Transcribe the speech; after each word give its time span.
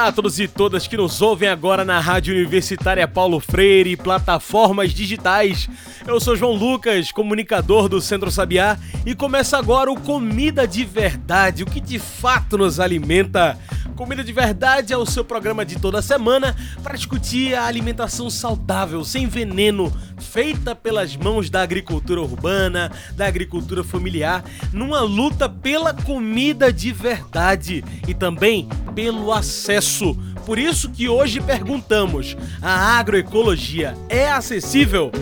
Olá 0.00 0.08
a 0.08 0.12
todos 0.12 0.40
e 0.40 0.48
todas 0.48 0.86
que 0.88 0.96
nos 0.96 1.20
ouvem 1.20 1.46
agora 1.46 1.84
na 1.84 2.00
Rádio 2.00 2.34
Universitária 2.34 3.06
Paulo 3.06 3.38
Freire 3.38 3.90
e 3.90 3.96
plataformas 3.98 4.94
digitais. 4.94 5.68
Eu 6.06 6.18
sou 6.18 6.34
João 6.34 6.54
Lucas, 6.54 7.12
comunicador 7.12 7.86
do 7.86 8.00
Centro 8.00 8.30
Sabiá, 8.30 8.78
e 9.04 9.14
começa 9.14 9.58
agora 9.58 9.92
o 9.92 10.00
Comida 10.00 10.66
de 10.66 10.86
Verdade, 10.86 11.64
o 11.64 11.66
que 11.66 11.82
de 11.82 11.98
fato 11.98 12.56
nos 12.56 12.80
alimenta. 12.80 13.58
Comida 14.00 14.24
de 14.24 14.32
Verdade 14.32 14.94
é 14.94 14.96
o 14.96 15.04
seu 15.04 15.22
programa 15.22 15.62
de 15.62 15.78
toda 15.78 16.00
semana 16.00 16.56
para 16.82 16.96
discutir 16.96 17.54
a 17.54 17.66
alimentação 17.66 18.30
saudável, 18.30 19.04
sem 19.04 19.26
veneno, 19.26 19.92
feita 20.18 20.74
pelas 20.74 21.14
mãos 21.14 21.50
da 21.50 21.60
agricultura 21.60 22.22
urbana, 22.22 22.90
da 23.14 23.26
agricultura 23.26 23.84
familiar, 23.84 24.42
numa 24.72 25.02
luta 25.02 25.50
pela 25.50 25.92
comida 25.92 26.72
de 26.72 26.92
verdade 26.92 27.84
e 28.08 28.14
também 28.14 28.66
pelo 28.94 29.30
acesso. 29.34 30.16
Por 30.46 30.58
isso 30.58 30.88
que 30.88 31.06
hoje 31.06 31.38
perguntamos: 31.38 32.38
a 32.62 32.98
agroecologia 32.98 33.94
é 34.08 34.30
acessível? 34.30 35.12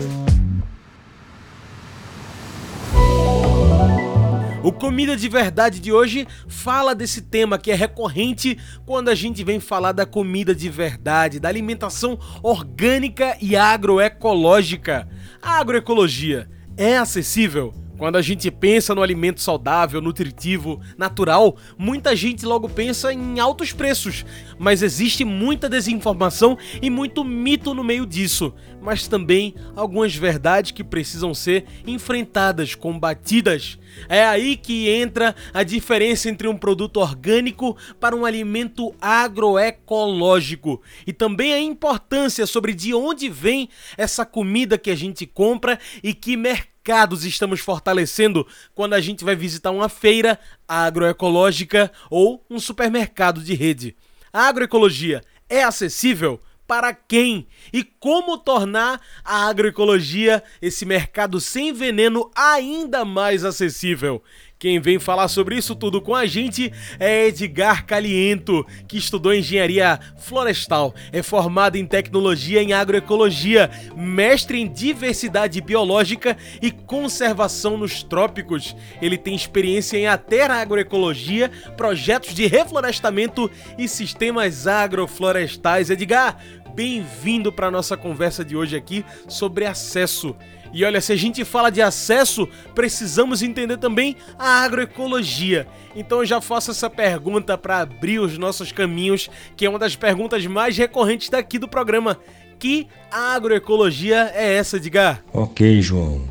O 4.61 4.73
Comida 4.73 5.15
de 5.15 5.29
Verdade 5.29 5.79
de 5.79 5.93
hoje 5.93 6.27
fala 6.45 6.93
desse 6.93 7.21
tema 7.21 7.57
que 7.57 7.71
é 7.71 7.75
recorrente 7.75 8.57
quando 8.85 9.07
a 9.07 9.15
gente 9.15 9.41
vem 9.41 9.57
falar 9.57 9.93
da 9.93 10.05
comida 10.05 10.53
de 10.53 10.67
verdade, 10.67 11.39
da 11.39 11.47
alimentação 11.47 12.19
orgânica 12.43 13.37
e 13.41 13.55
agroecológica. 13.55 15.07
A 15.41 15.59
agroecologia 15.59 16.49
é 16.75 16.97
acessível? 16.97 17.73
Quando 17.99 18.15
a 18.15 18.21
gente 18.21 18.49
pensa 18.49 18.95
no 18.95 19.03
alimento 19.03 19.41
saudável, 19.41 19.99
nutritivo, 19.99 20.79
natural, 20.97 21.57
muita 21.77 22.15
gente 22.15 22.45
logo 22.45 22.69
pensa 22.69 23.11
em 23.11 23.41
altos 23.41 23.73
preços, 23.73 24.25
mas 24.57 24.81
existe 24.81 25.25
muita 25.25 25.67
desinformação 25.67 26.57
e 26.81 26.89
muito 26.89 27.25
mito 27.25 27.73
no 27.73 27.83
meio 27.83 28.05
disso, 28.05 28.53
mas 28.81 29.05
também 29.05 29.53
algumas 29.75 30.15
verdades 30.15 30.71
que 30.71 30.81
precisam 30.81 31.33
ser 31.33 31.65
enfrentadas, 31.85 32.73
combatidas. 32.73 33.77
É 34.07 34.23
aí 34.23 34.55
que 34.55 34.87
entra 34.87 35.35
a 35.53 35.61
diferença 35.61 36.29
entre 36.29 36.47
um 36.47 36.55
produto 36.55 37.01
orgânico 37.01 37.75
para 37.99 38.15
um 38.15 38.23
alimento 38.23 38.95
agroecológico. 39.01 40.81
E 41.05 41.11
também 41.11 41.53
a 41.53 41.59
importância 41.59 42.47
sobre 42.47 42.73
de 42.73 42.93
onde 42.93 43.27
vem 43.27 43.67
essa 43.97 44.25
comida 44.25 44.77
que 44.77 44.89
a 44.89 44.95
gente 44.95 45.25
compra 45.25 45.77
e 46.01 46.13
que 46.13 46.37
mercado 46.37 46.78
mercados 46.89 47.23
estamos 47.23 47.59
fortalecendo 47.59 48.47
quando 48.73 48.95
a 48.95 48.99
gente 48.99 49.23
vai 49.23 49.35
visitar 49.35 49.69
uma 49.69 49.87
feira 49.87 50.39
agroecológica 50.67 51.91
ou 52.09 52.43
um 52.49 52.59
supermercado 52.59 53.43
de 53.43 53.53
rede. 53.53 53.95
A 54.33 54.47
agroecologia 54.47 55.21
é 55.47 55.61
acessível? 55.61 56.41
Para 56.65 56.91
quem? 56.91 57.47
E 57.71 57.83
como 57.83 58.39
tornar 58.39 58.99
a 59.23 59.47
agroecologia, 59.47 60.43
esse 60.59 60.83
mercado 60.83 61.39
sem 61.39 61.71
veneno, 61.71 62.31
ainda 62.35 63.05
mais 63.05 63.45
acessível? 63.45 64.23
Quem 64.59 64.77
vem 64.77 64.99
falar 64.99 65.29
sobre 65.29 65.55
isso 65.55 65.73
tudo 65.73 66.01
com 66.01 66.13
a 66.13 66.25
gente 66.25 66.69
é 66.99 67.27
Edgar 67.27 67.85
Caliento, 67.85 68.67
que 68.89 68.97
estudou 68.97 69.33
engenharia 69.33 69.97
florestal, 70.17 70.93
é 71.13 71.23
formado 71.23 71.77
em 71.77 71.85
tecnologia 71.85 72.61
em 72.61 72.73
agroecologia, 72.73 73.71
mestre 73.95 74.59
em 74.59 74.67
diversidade 74.67 75.61
biológica 75.61 76.35
e 76.61 76.71
conservação 76.71 77.77
nos 77.77 78.03
trópicos. 78.03 78.75
Ele 79.01 79.17
tem 79.17 79.33
experiência 79.33 79.97
em 79.97 80.07
ater 80.07 80.51
agroecologia, 80.51 81.49
projetos 81.77 82.35
de 82.35 82.45
reflorestamento 82.45 83.49
e 83.77 83.87
sistemas 83.87 84.67
agroflorestais. 84.67 85.89
Edgar, 85.89 86.37
bem-vindo 86.75 87.49
para 87.49 87.71
nossa 87.71 87.95
conversa 87.95 88.43
de 88.43 88.57
hoje 88.57 88.75
aqui 88.75 89.05
sobre 89.25 89.65
acesso. 89.65 90.35
E 90.71 90.85
olha, 90.85 91.01
se 91.01 91.11
a 91.11 91.15
gente 91.15 91.43
fala 91.43 91.69
de 91.69 91.81
acesso, 91.81 92.47
precisamos 92.75 93.41
entender 93.41 93.77
também 93.77 94.15
a 94.37 94.63
agroecologia. 94.63 95.67
Então 95.95 96.19
eu 96.19 96.25
já 96.25 96.39
faço 96.39 96.71
essa 96.71 96.89
pergunta 96.89 97.57
para 97.57 97.79
abrir 97.79 98.19
os 98.19 98.37
nossos 98.37 98.71
caminhos, 98.71 99.29
que 99.55 99.65
é 99.65 99.69
uma 99.69 99.79
das 99.79 99.95
perguntas 99.95 100.45
mais 100.45 100.77
recorrentes 100.77 101.29
daqui 101.29 101.57
do 101.57 101.67
programa. 101.67 102.17
Que 102.59 102.87
agroecologia 103.11 104.31
é 104.35 104.55
essa, 104.55 104.77
Edgar? 104.77 105.23
Ok, 105.33 105.81
João. 105.81 106.23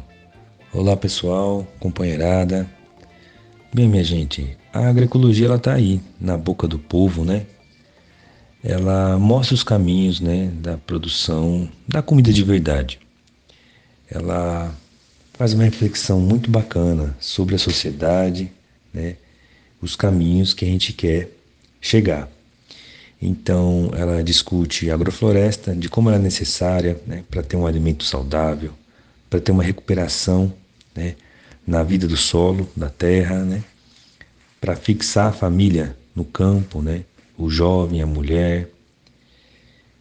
Olá, 0.72 0.96
pessoal, 0.96 1.66
companheirada. 1.80 2.68
Bem, 3.72 3.88
minha 3.88 4.04
gente, 4.04 4.56
a 4.72 4.88
agroecologia 4.88 5.46
ela 5.46 5.58
tá 5.58 5.74
aí, 5.74 6.00
na 6.20 6.36
boca 6.36 6.68
do 6.68 6.78
povo, 6.78 7.24
né? 7.24 7.46
Ela 8.62 9.18
mostra 9.18 9.54
os 9.54 9.62
caminhos, 9.62 10.20
né, 10.20 10.50
da 10.54 10.76
produção 10.76 11.68
da 11.86 12.02
comida 12.02 12.32
de 12.32 12.42
verdade 12.42 12.98
ela 14.10 14.74
faz 15.34 15.52
uma 15.52 15.64
reflexão 15.64 16.20
muito 16.20 16.50
bacana 16.50 17.16
sobre 17.20 17.54
a 17.54 17.58
sociedade, 17.58 18.50
né, 18.92 19.16
os 19.80 19.94
caminhos 19.94 20.52
que 20.52 20.64
a 20.64 20.68
gente 20.68 20.92
quer 20.92 21.30
chegar. 21.80 22.28
Então, 23.20 23.90
ela 23.94 24.22
discute 24.22 24.90
agrofloresta, 24.90 25.74
de 25.74 25.88
como 25.88 26.08
ela 26.08 26.18
é 26.18 26.22
necessária 26.22 27.00
né, 27.06 27.24
para 27.30 27.42
ter 27.42 27.56
um 27.56 27.66
alimento 27.66 28.04
saudável, 28.04 28.72
para 29.28 29.40
ter 29.40 29.52
uma 29.52 29.62
recuperação 29.62 30.52
né, 30.94 31.14
na 31.66 31.82
vida 31.82 32.06
do 32.06 32.16
solo, 32.16 32.68
da 32.76 32.88
terra, 32.88 33.44
né, 33.44 33.62
para 34.60 34.74
fixar 34.74 35.28
a 35.28 35.32
família 35.32 35.96
no 36.14 36.24
campo, 36.24 36.80
né, 36.80 37.04
o 37.36 37.50
jovem, 37.50 38.02
a 38.02 38.06
mulher. 38.06 38.68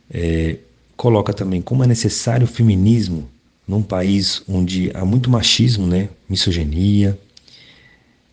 É, 0.10 0.58
coloca 0.96 1.34
também 1.34 1.62
como 1.62 1.84
é 1.84 1.88
necessário 1.88 2.46
o 2.46 2.50
feminismo 2.50 3.30
num 3.68 3.84
país 3.84 4.42
onde 4.48 4.90
há 4.94 5.04
muito 5.04 5.30
machismo, 5.30 5.86
né, 5.86 6.10
misoginia, 6.30 7.20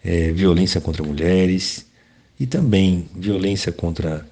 é, 0.04 0.30
violência 0.32 0.80
contra 0.80 1.02
mulheres 1.02 1.86
e 2.38 2.46
também 2.46 3.08
violência 3.16 3.72
contra 3.72 4.26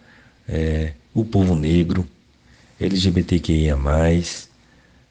é, 0.48 0.92
o 1.12 1.24
povo 1.24 1.56
negro, 1.56 2.06
LGBTQIA+, 2.80 3.76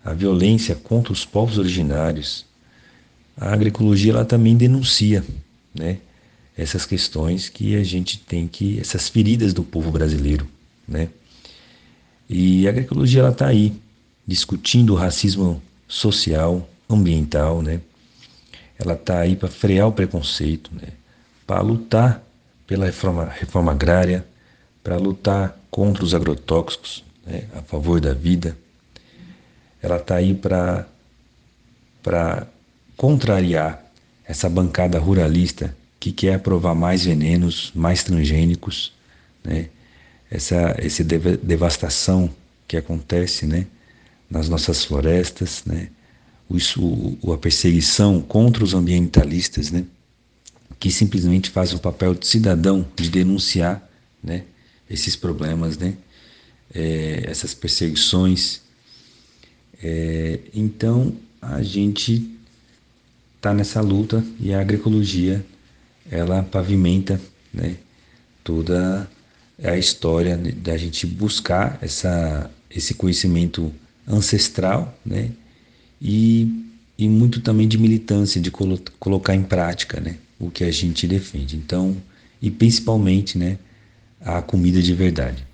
a 0.04 0.14
violência 0.14 0.76
contra 0.76 1.12
os 1.12 1.26
povos 1.26 1.58
originários. 1.58 2.46
A 3.36 3.54
agroecologia 3.54 4.12
ela 4.14 4.26
também 4.26 4.56
denuncia, 4.56 5.24
né, 5.74 5.98
essas 6.58 6.86
questões 6.86 7.50
que 7.50 7.76
a 7.76 7.84
gente 7.84 8.20
tem 8.20 8.48
que 8.48 8.80
essas 8.80 9.10
feridas 9.10 9.54
do 9.54 9.64
povo 9.64 9.92
brasileiro, 9.92 10.48
né? 10.88 11.10
E 12.30 12.68
a 12.68 12.70
agroecologia 12.70 13.28
está 13.28 13.48
aí 13.48 13.74
discutindo 14.28 14.94
o 14.94 14.96
racismo 14.96 15.62
social, 15.92 16.68
ambiental, 16.90 17.62
né? 17.62 17.82
Ela 18.80 18.94
está 18.94 19.20
aí 19.20 19.36
para 19.36 19.50
frear 19.50 19.90
o 19.90 19.92
preconceito, 19.92 20.72
né? 20.74 20.88
Para 21.46 21.60
lutar 21.60 22.24
pela 22.66 22.86
reforma, 22.86 23.26
reforma 23.26 23.74
agrária, 23.74 24.26
para 24.82 24.96
lutar 24.96 25.60
contra 25.70 26.04
os 26.04 26.16
agrotóxicos, 26.16 27.04
né? 27.28 27.44
a 27.54 27.62
favor 27.62 28.00
da 28.00 28.14
vida. 28.14 28.58
Ela 29.82 29.98
está 29.98 30.16
aí 30.16 30.34
para 30.34 30.88
para 32.02 32.48
contrariar 32.98 33.84
essa 34.26 34.50
bancada 34.50 34.98
ruralista 34.98 35.76
que 36.00 36.12
quer 36.12 36.36
aprovar 36.36 36.74
mais 36.74 37.06
venenos, 37.06 37.72
mais 37.76 38.04
transgênicos, 38.04 38.94
né? 39.44 39.68
Essa, 40.32 40.74
essa 40.78 41.04
devastação 41.04 42.30
que 42.66 42.78
acontece, 42.78 43.46
né? 43.46 43.68
Nas 44.32 44.48
nossas 44.48 44.86
florestas, 44.86 45.64
né? 45.66 45.90
Isso, 46.50 47.18
a 47.32 47.38
perseguição 47.38 48.22
contra 48.22 48.64
os 48.64 48.74
ambientalistas, 48.74 49.72
né? 49.72 49.86
que 50.80 50.92
simplesmente 50.92 51.50
fazem 51.50 51.76
o 51.76 51.80
papel 51.80 52.16
de 52.16 52.26
cidadão 52.26 52.86
de 52.96 53.10
denunciar 53.10 53.88
né? 54.24 54.44
esses 54.90 55.16
problemas, 55.16 55.78
né? 55.78 55.96
É, 56.74 57.24
essas 57.28 57.54
perseguições. 57.54 58.62
É, 59.84 60.40
então 60.54 61.14
a 61.42 61.62
gente 61.62 62.38
está 63.36 63.54
nessa 63.54 63.82
luta 63.82 64.26
e 64.40 64.54
a 64.54 64.62
agroecologia 64.62 65.46
ela 66.10 66.44
pavimenta 66.44 67.20
né? 67.54 67.76
toda 68.44 69.10
a 69.64 69.78
história 69.78 70.38
da 70.38 70.76
gente 70.78 71.06
buscar 71.06 71.78
essa, 71.82 72.50
esse 72.70 72.94
conhecimento 72.94 73.74
ancestral, 74.12 74.98
né? 75.06 75.32
E, 76.02 76.48
e 76.98 77.08
muito 77.08 77.42
também 77.42 77.68
de 77.68 77.78
militância, 77.78 78.42
de 78.42 78.52
colo 78.52 78.80
colocar 79.00 79.36
em 79.36 79.44
prática 79.44 80.00
né, 80.00 80.18
o 80.40 80.50
que 80.50 80.64
a 80.64 80.72
gente 80.72 81.08
defende. 81.08 81.56
Então, 81.56 81.96
e 82.42 82.50
principalmente 82.50 83.38
né, 83.38 83.58
a 84.20 84.42
comida 84.42 84.82
de 84.82 84.94
verdade. 84.94 85.46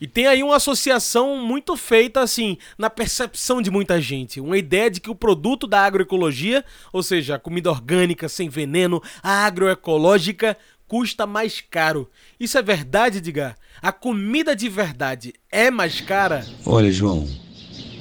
E 0.00 0.06
tem 0.06 0.26
aí 0.26 0.42
uma 0.42 0.56
associação 0.56 1.38
muito 1.38 1.76
feita 1.76 2.20
assim, 2.20 2.58
na 2.76 2.90
percepção 2.90 3.62
de 3.62 3.70
muita 3.70 4.00
gente. 4.00 4.40
Uma 4.40 4.58
ideia 4.58 4.90
de 4.90 5.00
que 5.00 5.10
o 5.10 5.14
produto 5.14 5.66
da 5.66 5.80
agroecologia, 5.80 6.62
ou 6.92 7.02
seja, 7.02 7.36
a 7.36 7.38
comida 7.38 7.70
orgânica, 7.70 8.28
sem 8.28 8.48
veneno, 8.48 9.02
a 9.22 9.46
agroecológica, 9.46 10.58
custa 10.86 11.26
mais 11.26 11.60
caro. 11.60 12.10
Isso 12.38 12.58
é 12.58 12.62
verdade, 12.62 13.18
Edgar? 13.18 13.56
A 13.80 13.92
comida 13.92 14.54
de 14.54 14.68
verdade 14.68 15.32
é 15.50 15.70
mais 15.70 16.00
cara? 16.00 16.44
Olha, 16.66 16.92
João, 16.92 17.26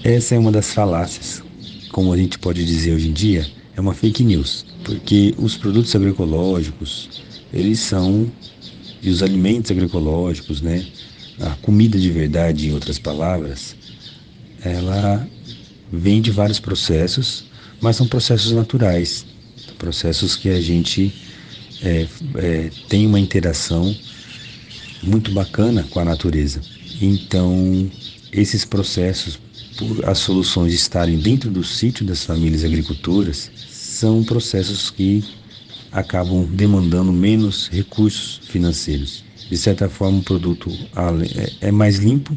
essa 0.03 0.35
é 0.35 0.39
uma 0.39 0.51
das 0.51 0.73
falácias. 0.73 1.41
Como 1.91 2.11
a 2.11 2.17
gente 2.17 2.37
pode 2.39 2.65
dizer 2.65 2.93
hoje 2.93 3.07
em 3.09 3.13
dia, 3.13 3.47
é 3.75 3.81
uma 3.81 3.93
fake 3.93 4.23
news. 4.23 4.65
Porque 4.83 5.33
os 5.37 5.55
produtos 5.55 5.95
agroecológicos, 5.95 7.09
eles 7.53 7.79
são, 7.79 8.29
e 9.01 9.09
os 9.09 9.23
alimentos 9.23 9.71
agroecológicos, 9.71 10.61
né? 10.61 10.85
A 11.39 11.51
comida 11.61 11.97
de 11.97 12.09
verdade, 12.09 12.67
em 12.67 12.73
outras 12.73 12.99
palavras, 12.99 13.75
ela 14.63 15.27
vem 15.91 16.21
de 16.21 16.31
vários 16.31 16.59
processos, 16.59 17.45
mas 17.81 17.95
são 17.95 18.07
processos 18.07 18.51
naturais, 18.51 19.25
processos 19.77 20.35
que 20.35 20.49
a 20.49 20.59
gente 20.59 21.13
é, 21.81 22.07
é, 22.35 22.69
tem 22.87 23.05
uma 23.05 23.19
interação 23.19 23.95
muito 25.01 25.31
bacana 25.31 25.83
com 25.89 25.99
a 25.99 26.05
natureza. 26.05 26.61
Então, 27.01 27.89
esses 28.31 28.63
processos, 28.63 29.37
por 29.77 30.05
as 30.05 30.19
soluções 30.19 30.73
estarem 30.73 31.17
dentro 31.17 31.49
do 31.49 31.63
sítio 31.63 32.05
das 32.05 32.23
famílias 32.23 32.63
agricultoras, 32.63 33.51
são 33.69 34.23
processos 34.23 34.89
que 34.89 35.23
acabam 35.91 36.45
demandando 36.45 37.11
menos 37.11 37.69
recursos 37.69 38.41
financeiros. 38.47 39.23
De 39.49 39.57
certa 39.57 39.87
forma, 39.87 40.19
o 40.19 40.23
produto 40.23 40.71
é, 41.61 41.67
é 41.67 41.71
mais 41.71 41.97
limpo 41.97 42.35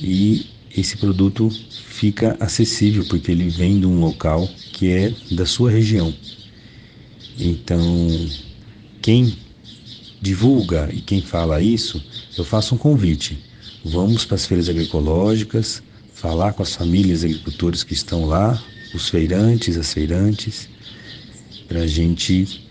e 0.00 0.46
esse 0.76 0.96
produto 0.96 1.50
fica 1.86 2.36
acessível 2.40 3.04
porque 3.08 3.30
ele 3.30 3.48
vem 3.48 3.78
de 3.78 3.86
um 3.86 4.00
local 4.00 4.48
que 4.72 4.90
é 4.90 5.14
da 5.32 5.46
sua 5.46 5.70
região. 5.70 6.12
Então, 7.38 7.80
quem 9.00 9.36
divulga 10.20 10.90
e 10.92 11.00
quem 11.00 11.22
fala 11.22 11.62
isso, 11.62 12.02
eu 12.36 12.44
faço 12.44 12.74
um 12.74 12.78
convite. 12.78 13.38
Vamos 13.84 14.24
para 14.24 14.34
as 14.34 14.46
feiras 14.46 14.68
agroecológicas, 14.68 15.82
falar 16.20 16.52
com 16.52 16.62
as 16.62 16.74
famílias 16.74 17.24
agricultores 17.24 17.82
que 17.82 17.94
estão 17.94 18.26
lá, 18.26 18.62
os 18.94 19.08
feirantes, 19.08 19.78
as 19.78 19.94
feirantes, 19.94 20.68
para 21.66 21.80
a 21.80 21.86
gente 21.86 22.68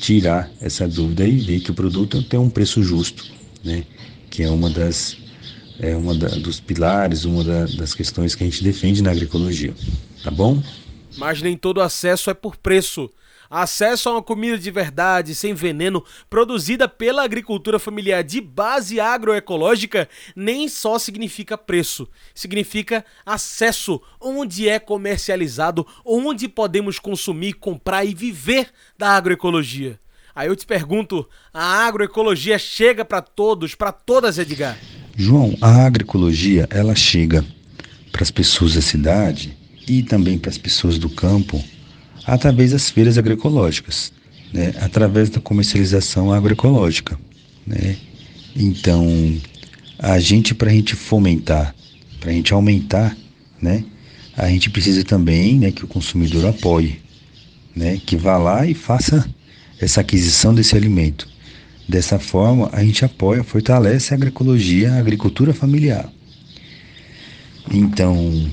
tirar 0.00 0.50
essa 0.60 0.88
dúvida 0.88 1.24
e 1.24 1.38
ver 1.38 1.60
que 1.60 1.70
o 1.70 1.74
produto 1.74 2.20
tem 2.24 2.40
um 2.40 2.50
preço 2.50 2.82
justo, 2.82 3.24
né? 3.62 3.84
Que 4.28 4.42
é 4.42 4.50
uma 4.50 4.68
das 4.68 5.16
é 5.78 5.96
uma 5.96 6.14
da, 6.14 6.28
dos 6.28 6.58
pilares, 6.58 7.24
uma 7.24 7.44
da, 7.44 7.64
das 7.66 7.94
questões 7.94 8.34
que 8.34 8.42
a 8.42 8.46
gente 8.46 8.62
defende 8.62 9.02
na 9.02 9.12
agroecologia, 9.12 9.72
tá 10.24 10.30
bom? 10.30 10.60
Mas 11.16 11.40
nem 11.40 11.56
todo 11.56 11.80
acesso 11.80 12.28
é 12.28 12.34
por 12.34 12.56
preço. 12.56 13.08
Acesso 13.50 14.08
a 14.08 14.12
uma 14.12 14.22
comida 14.22 14.56
de 14.56 14.70
verdade, 14.70 15.34
sem 15.34 15.52
veneno, 15.54 16.04
produzida 16.30 16.88
pela 16.88 17.24
agricultura 17.24 17.80
familiar 17.80 18.22
de 18.22 18.40
base 18.40 19.00
agroecológica, 19.00 20.08
nem 20.36 20.68
só 20.68 21.00
significa 21.00 21.58
preço, 21.58 22.08
significa 22.32 23.04
acesso, 23.26 24.00
onde 24.20 24.68
é 24.68 24.78
comercializado, 24.78 25.84
onde 26.04 26.46
podemos 26.46 27.00
consumir, 27.00 27.54
comprar 27.54 28.04
e 28.04 28.14
viver 28.14 28.70
da 28.96 29.16
agroecologia. 29.16 29.98
Aí 30.32 30.46
eu 30.46 30.54
te 30.54 30.64
pergunto, 30.64 31.28
a 31.52 31.88
agroecologia 31.88 32.56
chega 32.56 33.04
para 33.04 33.20
todos, 33.20 33.74
para 33.74 33.90
todas, 33.90 34.38
Edgar? 34.38 34.78
João, 35.16 35.56
a 35.60 35.86
agroecologia, 35.86 36.68
ela 36.70 36.94
chega 36.94 37.44
para 38.12 38.22
as 38.22 38.30
pessoas 38.30 38.74
da 38.74 38.80
cidade 38.80 39.56
e 39.88 40.04
também 40.04 40.38
para 40.38 40.50
as 40.50 40.58
pessoas 40.58 40.98
do 40.98 41.10
campo 41.10 41.60
através 42.30 42.70
das 42.70 42.88
feiras 42.88 43.18
agroecológicas, 43.18 44.12
né? 44.52 44.72
através 44.80 45.28
da 45.30 45.40
comercialização 45.40 46.32
agroecológica. 46.32 47.18
Né? 47.66 47.96
Então, 48.54 49.36
a 49.98 50.16
gente, 50.20 50.54
para 50.54 50.70
a 50.70 50.72
gente 50.72 50.94
fomentar, 50.94 51.74
para 52.20 52.30
a 52.30 52.32
gente 52.32 52.54
aumentar, 52.54 53.16
né? 53.60 53.84
a 54.36 54.48
gente 54.48 54.70
precisa 54.70 55.02
também 55.02 55.58
né, 55.58 55.72
que 55.72 55.84
o 55.84 55.88
consumidor 55.88 56.46
apoie, 56.46 57.02
né? 57.74 58.00
que 58.06 58.16
vá 58.16 58.38
lá 58.38 58.64
e 58.64 58.74
faça 58.74 59.28
essa 59.80 60.00
aquisição 60.00 60.54
desse 60.54 60.76
alimento. 60.76 61.28
Dessa 61.88 62.20
forma, 62.20 62.70
a 62.72 62.84
gente 62.84 63.04
apoia, 63.04 63.42
fortalece 63.42 64.14
a 64.14 64.16
agroecologia, 64.16 64.92
a 64.92 64.98
agricultura 65.00 65.52
familiar. 65.52 66.08
Então, 67.68 68.48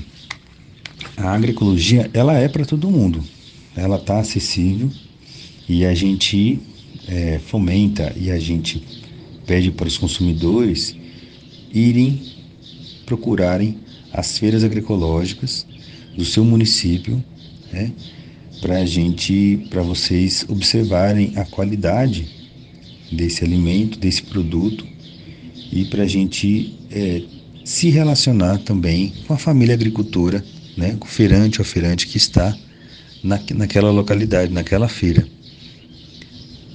a 1.16 1.30
agroecologia, 1.30 2.10
ela 2.12 2.34
é 2.34 2.48
para 2.48 2.64
todo 2.64 2.90
mundo 2.90 3.37
ela 3.78 3.96
está 3.96 4.18
acessível 4.18 4.90
e 5.68 5.84
a 5.84 5.94
gente 5.94 6.58
é, 7.06 7.38
fomenta 7.38 8.12
e 8.16 8.30
a 8.30 8.38
gente 8.38 8.82
pede 9.46 9.70
para 9.70 9.88
os 9.88 9.96
consumidores 9.96 10.94
irem 11.72 12.20
procurarem 13.06 13.78
as 14.12 14.38
feiras 14.38 14.64
agroecológicas 14.64 15.66
do 16.16 16.24
seu 16.24 16.44
município, 16.44 17.22
né, 17.72 17.92
para 18.60 18.78
a 18.78 18.84
gente, 18.84 19.66
para 19.70 19.82
vocês 19.82 20.44
observarem 20.48 21.32
a 21.36 21.44
qualidade 21.44 22.28
desse 23.10 23.44
alimento, 23.44 23.98
desse 23.98 24.22
produto 24.22 24.86
e 25.72 25.84
para 25.84 26.02
a 26.02 26.06
gente 26.06 26.74
é, 26.90 27.22
se 27.64 27.88
relacionar 27.88 28.58
também 28.58 29.12
com 29.26 29.32
a 29.32 29.38
família 29.38 29.74
agricultora, 29.74 30.44
né, 30.76 30.96
com 30.98 31.06
o 31.06 31.10
feirante 31.10 31.60
ou 31.60 31.64
feirante 31.64 32.06
que 32.06 32.16
está 32.16 32.56
na, 33.22 33.40
naquela 33.54 33.90
localidade, 33.90 34.52
naquela 34.52 34.88
feira. 34.88 35.26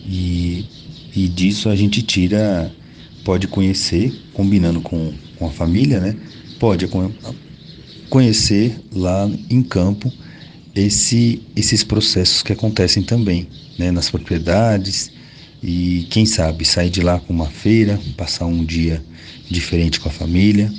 E, 0.06 0.66
e 1.16 1.28
disso 1.28 1.70
a 1.70 1.76
gente 1.76 2.02
tira, 2.02 2.72
pode 3.24 3.48
conhecer, 3.48 4.14
combinando 4.34 4.82
com, 4.82 5.14
com 5.38 5.48
a 5.48 5.52
família, 5.52 6.00
né? 6.00 6.16
Pode 6.60 6.88
conhecer 8.10 8.80
lá 8.94 9.30
em 9.50 9.62
campo 9.62 10.12
esse, 10.76 11.42
esses 11.56 11.84
processos 11.84 12.42
que 12.42 12.54
acontecem 12.54 13.04
também, 13.04 13.48
né? 13.78 13.92
Nas 13.92 14.10
propriedades 14.10 15.12
e 15.62 16.08
quem 16.10 16.26
sabe 16.26 16.66
sair 16.66 16.90
de 16.90 17.02
lá 17.02 17.20
com 17.20 17.34
uma 17.34 17.50
feira, 17.50 18.00
passar 18.18 18.46
um 18.46 18.66
dia 18.66 19.04
diferente 19.50 20.00
com 20.00 20.10
a 20.10 20.12
família, 20.12 20.72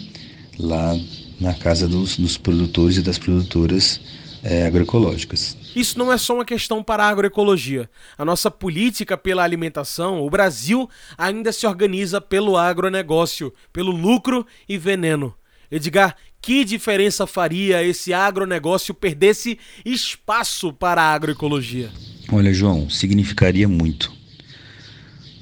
lá 0.59 0.99
na 1.41 1.55
casa 1.55 1.89
dos, 1.89 2.17
dos 2.17 2.37
produtores 2.37 2.99
e 2.99 3.03
das 3.03 3.19
produtoras 3.19 4.01
é, 4.45 4.67
agroecológicas. 4.67 5.57
Isso 5.75 5.99
não 5.99 6.13
é 6.13 6.19
só 6.19 6.35
uma 6.35 6.45
questão 6.45 6.83
para 6.83 7.05
a 7.05 7.09
agroecologia. 7.09 7.89
A 8.19 8.25
nossa 8.25 8.51
política 8.51 9.17
pela 9.17 9.43
alimentação, 9.43 10.23
o 10.23 10.29
Brasil 10.29 10.89
ainda 11.17 11.51
se 11.51 11.67
organiza 11.67 12.21
pelo 12.21 12.59
agronegócio, 12.59 13.53
pelo 13.73 13.91
lucro 13.91 14.47
e 14.69 14.77
veneno. 14.77 15.35
Edgar, 15.71 16.15
que 16.43 16.63
diferença 16.63 17.27
faria 17.27 17.83
esse 17.83 18.13
agronegócio 18.13 18.93
perdesse 18.93 19.59
espaço 19.83 20.75
para 20.75 21.01
a 21.01 21.15
agroecologia? 21.15 21.91
Olha, 22.31 22.53
João, 22.53 22.91
significaria 22.91 23.67
muito 23.67 24.13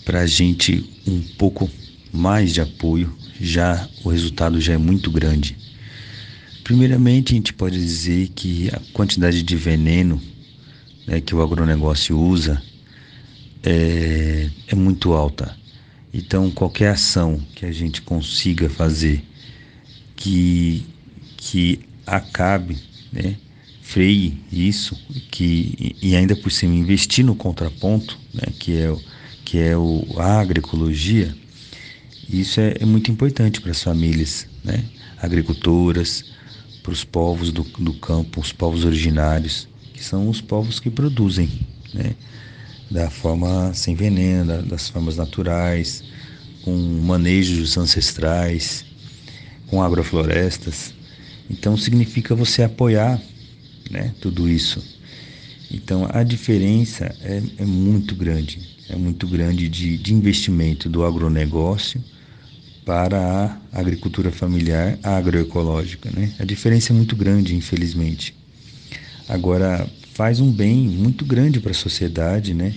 para 0.04 0.21
a 0.21 0.26
gente 0.26 0.88
um 1.06 1.21
pouco 1.37 1.68
mais 2.12 2.52
de 2.52 2.61
apoio, 2.61 3.16
já 3.40 3.88
o 4.04 4.11
resultado 4.11 4.61
já 4.61 4.75
é 4.75 4.78
muito 4.78 5.11
grande. 5.11 5.56
Primeiramente, 6.73 7.35
a 7.35 7.37
gente 7.37 7.52
pode 7.52 7.79
dizer 7.79 8.29
que 8.29 8.71
a 8.71 8.81
quantidade 8.95 9.43
de 9.43 9.57
veneno 9.57 10.19
né, 11.07 11.21
que 11.21 11.35
o 11.35 11.43
agronegócio 11.43 12.19
usa 12.19 12.62
é, 13.62 14.49
é 14.67 14.75
muito 14.75 15.12
alta. 15.12 15.55
Então, 16.14 16.50
qualquer 16.50 16.93
ação 16.93 17.38
que 17.55 17.67
a 17.67 17.73
gente 17.73 18.00
consiga 18.00 18.71
fazer 18.71 19.23
que, 20.17 20.87
que 21.37 21.81
acabe, 22.07 22.79
né, 23.12 23.37
freie 23.83 24.43
isso, 24.50 24.97
que, 25.31 25.95
e 26.00 26.17
ainda 26.17 26.35
por 26.35 26.50
cima 26.50 26.75
investir 26.75 27.23
no 27.23 27.35
contraponto, 27.35 28.19
né, 28.33 28.50
que 28.59 28.79
é, 28.79 28.97
que 29.45 29.59
é 29.59 29.76
o, 29.76 30.07
a 30.17 30.41
agroecologia, 30.41 31.37
isso 32.26 32.59
é, 32.61 32.76
é 32.81 32.87
muito 32.87 33.11
importante 33.11 33.61
para 33.61 33.73
as 33.73 33.83
famílias 33.83 34.47
né, 34.64 34.83
agricultoras, 35.21 36.33
para 36.82 36.92
os 36.92 37.04
povos 37.04 37.52
do, 37.52 37.62
do 37.62 37.94
campo, 37.94 38.40
os 38.40 38.52
povos 38.52 38.84
originários, 38.84 39.68
que 39.94 40.02
são 40.02 40.28
os 40.28 40.40
povos 40.40 40.80
que 40.80 40.90
produzem, 40.90 41.48
né? 41.94 42.14
Da 42.90 43.08
forma 43.08 43.72
sem 43.72 43.94
veneno, 43.94 44.62
das 44.62 44.88
formas 44.88 45.16
naturais, 45.16 46.02
com 46.62 46.72
manejos 46.76 47.78
ancestrais, 47.78 48.84
com 49.68 49.82
agroflorestas. 49.82 50.92
Então 51.48 51.76
significa 51.76 52.34
você 52.34 52.62
apoiar, 52.64 53.20
né? 53.90 54.14
Tudo 54.20 54.48
isso. 54.48 54.82
Então 55.70 56.06
a 56.12 56.22
diferença 56.22 57.14
é, 57.22 57.42
é 57.58 57.64
muito 57.64 58.14
grande, 58.14 58.60
é 58.88 58.96
muito 58.96 59.26
grande 59.26 59.68
de, 59.68 59.96
de 59.96 60.12
investimento 60.12 60.88
do 60.88 61.04
agronegócio 61.04 62.02
para 62.84 63.58
a 63.72 63.78
agricultura 63.80 64.30
familiar 64.30 64.98
agroecológica. 65.02 66.10
Né? 66.10 66.32
A 66.38 66.44
diferença 66.44 66.92
é 66.92 66.96
muito 66.96 67.14
grande, 67.14 67.54
infelizmente. 67.54 68.34
Agora, 69.28 69.88
faz 70.14 70.40
um 70.40 70.50
bem 70.50 70.76
muito 70.88 71.24
grande 71.24 71.60
para 71.60 71.70
a 71.70 71.74
sociedade 71.74 72.54
né? 72.54 72.74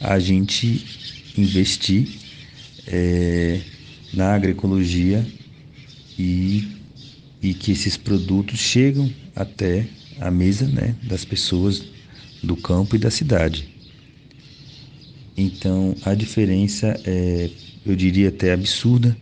a 0.00 0.18
gente 0.18 0.84
investir 1.36 2.08
é, 2.86 3.60
na 4.12 4.34
agroecologia 4.34 5.26
e, 6.18 6.68
e 7.42 7.54
que 7.54 7.72
esses 7.72 7.96
produtos 7.96 8.58
chegam 8.58 9.10
até 9.34 9.86
a 10.20 10.30
mesa 10.30 10.66
né, 10.66 10.94
das 11.02 11.24
pessoas 11.24 11.84
do 12.42 12.56
campo 12.56 12.96
e 12.96 12.98
da 12.98 13.10
cidade. 13.10 13.68
Então 15.36 15.94
a 16.02 16.14
diferença 16.14 17.00
é, 17.04 17.50
eu 17.86 17.94
diria 17.94 18.28
até 18.28 18.52
absurda, 18.52 19.16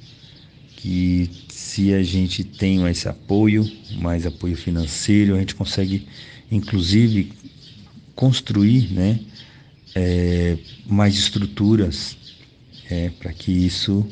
que 0.77 1.31
se 1.49 1.93
a 1.93 2.03
gente 2.03 2.45
tem 2.45 2.79
mais 2.79 3.07
apoio, 3.07 3.71
mais 4.01 4.27
apoio 4.27 4.57
financeiro, 4.57 5.35
a 5.35 5.39
gente 5.39 5.55
consegue 5.55 6.07
inclusive 6.51 7.33
construir 8.15 8.93
né, 8.93 9.21
é, 9.95 10.57
mais 10.87 11.17
estruturas 11.17 12.17
é, 12.91 13.11
para 13.11 13.33
que 13.33 13.51
isso, 13.51 14.07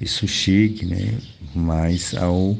isso 0.00 0.26
chegue 0.28 0.84
né, 0.84 1.18
mais 1.54 2.14
ao, 2.14 2.56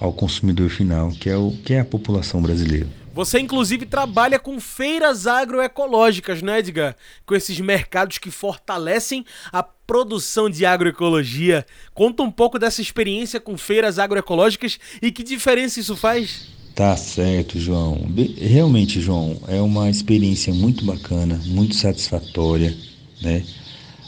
ao 0.00 0.12
consumidor 0.12 0.70
final, 0.70 1.10
que 1.10 1.28
é, 1.28 1.36
o, 1.36 1.50
que 1.64 1.74
é 1.74 1.80
a 1.80 1.84
população 1.84 2.40
brasileira. 2.40 3.03
Você, 3.14 3.38
inclusive, 3.38 3.86
trabalha 3.86 4.40
com 4.40 4.58
feiras 4.58 5.28
agroecológicas, 5.28 6.42
né, 6.42 6.58
Edgar? 6.58 6.96
Com 7.24 7.36
esses 7.36 7.60
mercados 7.60 8.18
que 8.18 8.28
fortalecem 8.28 9.24
a 9.52 9.62
produção 9.62 10.50
de 10.50 10.66
agroecologia. 10.66 11.64
Conta 11.94 12.24
um 12.24 12.30
pouco 12.30 12.58
dessa 12.58 12.82
experiência 12.82 13.38
com 13.38 13.56
feiras 13.56 14.00
agroecológicas 14.00 14.80
e 15.00 15.12
que 15.12 15.22
diferença 15.22 15.78
isso 15.78 15.94
faz? 15.94 16.48
Tá 16.74 16.96
certo, 16.96 17.56
João. 17.56 18.04
Realmente, 18.36 19.00
João, 19.00 19.40
é 19.46 19.60
uma 19.60 19.88
experiência 19.88 20.52
muito 20.52 20.84
bacana, 20.84 21.40
muito 21.46 21.76
satisfatória, 21.76 22.76
né? 23.22 23.44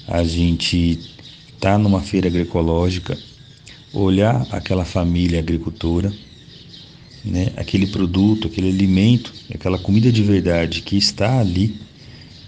A 0.08 0.24
gente 0.24 0.98
tá 1.60 1.78
numa 1.78 2.00
feira 2.00 2.26
agroecológica, 2.26 3.16
olhar 3.92 4.44
aquela 4.50 4.84
família 4.84 5.38
agricultora, 5.38 6.12
né? 7.26 7.52
Aquele 7.56 7.86
produto, 7.88 8.46
aquele 8.46 8.68
alimento, 8.68 9.34
aquela 9.52 9.78
comida 9.78 10.10
de 10.12 10.22
verdade 10.22 10.82
que 10.82 10.96
está 10.96 11.40
ali 11.40 11.76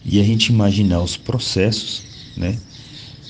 e 0.05 0.21
a 0.21 0.25
gente 0.25 0.47
imaginar 0.47 1.03
os 1.03 1.17
processos, 1.17 2.03
né? 2.37 2.59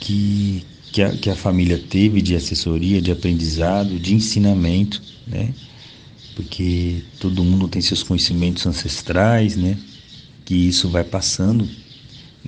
Que 0.00 0.62
que 0.92 1.02
a, 1.02 1.10
que 1.10 1.28
a 1.28 1.36
família 1.36 1.78
teve 1.78 2.22
de 2.22 2.34
assessoria, 2.34 3.00
de 3.02 3.10
aprendizado, 3.12 3.98
de 3.98 4.14
ensinamento, 4.14 5.02
né? 5.26 5.52
porque 6.38 7.02
todo 7.18 7.42
mundo 7.42 7.66
tem 7.66 7.82
seus 7.82 8.04
conhecimentos 8.04 8.64
ancestrais, 8.64 9.56
né? 9.56 9.76
Que 10.44 10.54
isso 10.54 10.88
vai 10.88 11.02
passando, 11.02 11.68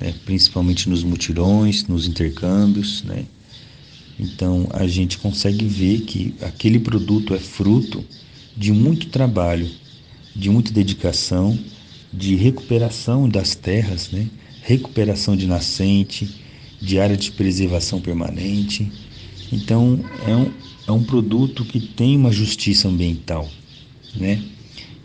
né? 0.00 0.14
Principalmente 0.24 0.88
nos 0.88 1.02
mutirões, 1.02 1.84
nos 1.88 2.06
intercâmbios, 2.06 3.02
né? 3.02 3.24
Então 4.16 4.68
a 4.72 4.86
gente 4.86 5.18
consegue 5.18 5.64
ver 5.64 6.02
que 6.02 6.32
aquele 6.40 6.78
produto 6.78 7.34
é 7.34 7.40
fruto 7.40 8.04
de 8.56 8.72
muito 8.72 9.08
trabalho, 9.08 9.68
de 10.34 10.50
muita 10.50 10.72
dedicação, 10.72 11.58
de 12.12 12.34
recuperação 12.34 13.28
das 13.28 13.54
terras, 13.54 14.10
né? 14.10 14.26
Recuperação 14.62 15.36
de 15.36 15.46
nascente, 15.46 16.28
de 16.80 16.98
área 16.98 17.16
de 17.16 17.32
preservação 17.32 18.00
permanente. 18.00 18.90
Então 19.52 20.00
é 20.26 20.34
um, 20.34 20.50
é 20.88 20.92
um 20.92 21.02
produto 21.02 21.64
que 21.64 21.80
tem 21.80 22.16
uma 22.16 22.32
justiça 22.32 22.88
ambiental 22.88 23.48
né? 24.14 24.42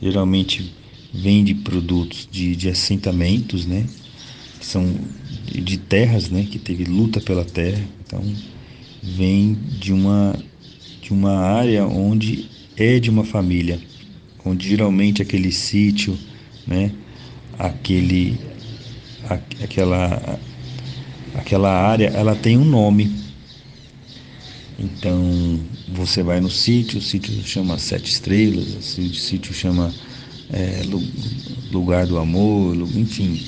Geralmente 0.01 0.73
vende 1.13 1.53
produtos 1.53 2.27
de, 2.31 2.55
de 2.55 2.69
assentamentos, 2.69 3.65
né? 3.65 3.85
São 4.61 4.95
de 5.45 5.77
terras, 5.77 6.29
né? 6.29 6.47
Que 6.49 6.59
teve 6.59 6.83
luta 6.85 7.21
pela 7.21 7.45
terra. 7.45 7.83
Então 8.05 8.23
vem 9.01 9.53
de 9.79 9.93
uma 9.93 10.35
de 11.01 11.13
uma 11.13 11.37
área 11.37 11.85
onde 11.85 12.49
é 12.77 12.99
de 12.99 13.09
uma 13.09 13.23
família, 13.23 13.79
onde 14.43 14.67
geralmente 14.67 15.21
aquele 15.21 15.51
sítio, 15.51 16.17
né? 16.67 16.91
Aquele 17.57 18.37
a, 19.29 19.35
aquela 19.63 20.39
aquela 21.33 21.71
área, 21.71 22.07
ela 22.07 22.35
tem 22.35 22.57
um 22.57 22.65
nome, 22.65 23.11
então 24.79 25.59
você 25.89 26.23
vai 26.23 26.39
no 26.39 26.49
sítio, 26.49 26.99
o 26.99 27.01
sítio 27.01 27.33
chama 27.45 27.77
Sete 27.77 28.11
Estrelas, 28.11 28.97
o 28.97 29.13
sítio 29.13 29.53
chama 29.53 29.93
é, 30.51 30.81
Lugar 31.71 32.05
do 32.05 32.17
Amor, 32.17 32.75
enfim. 32.95 33.41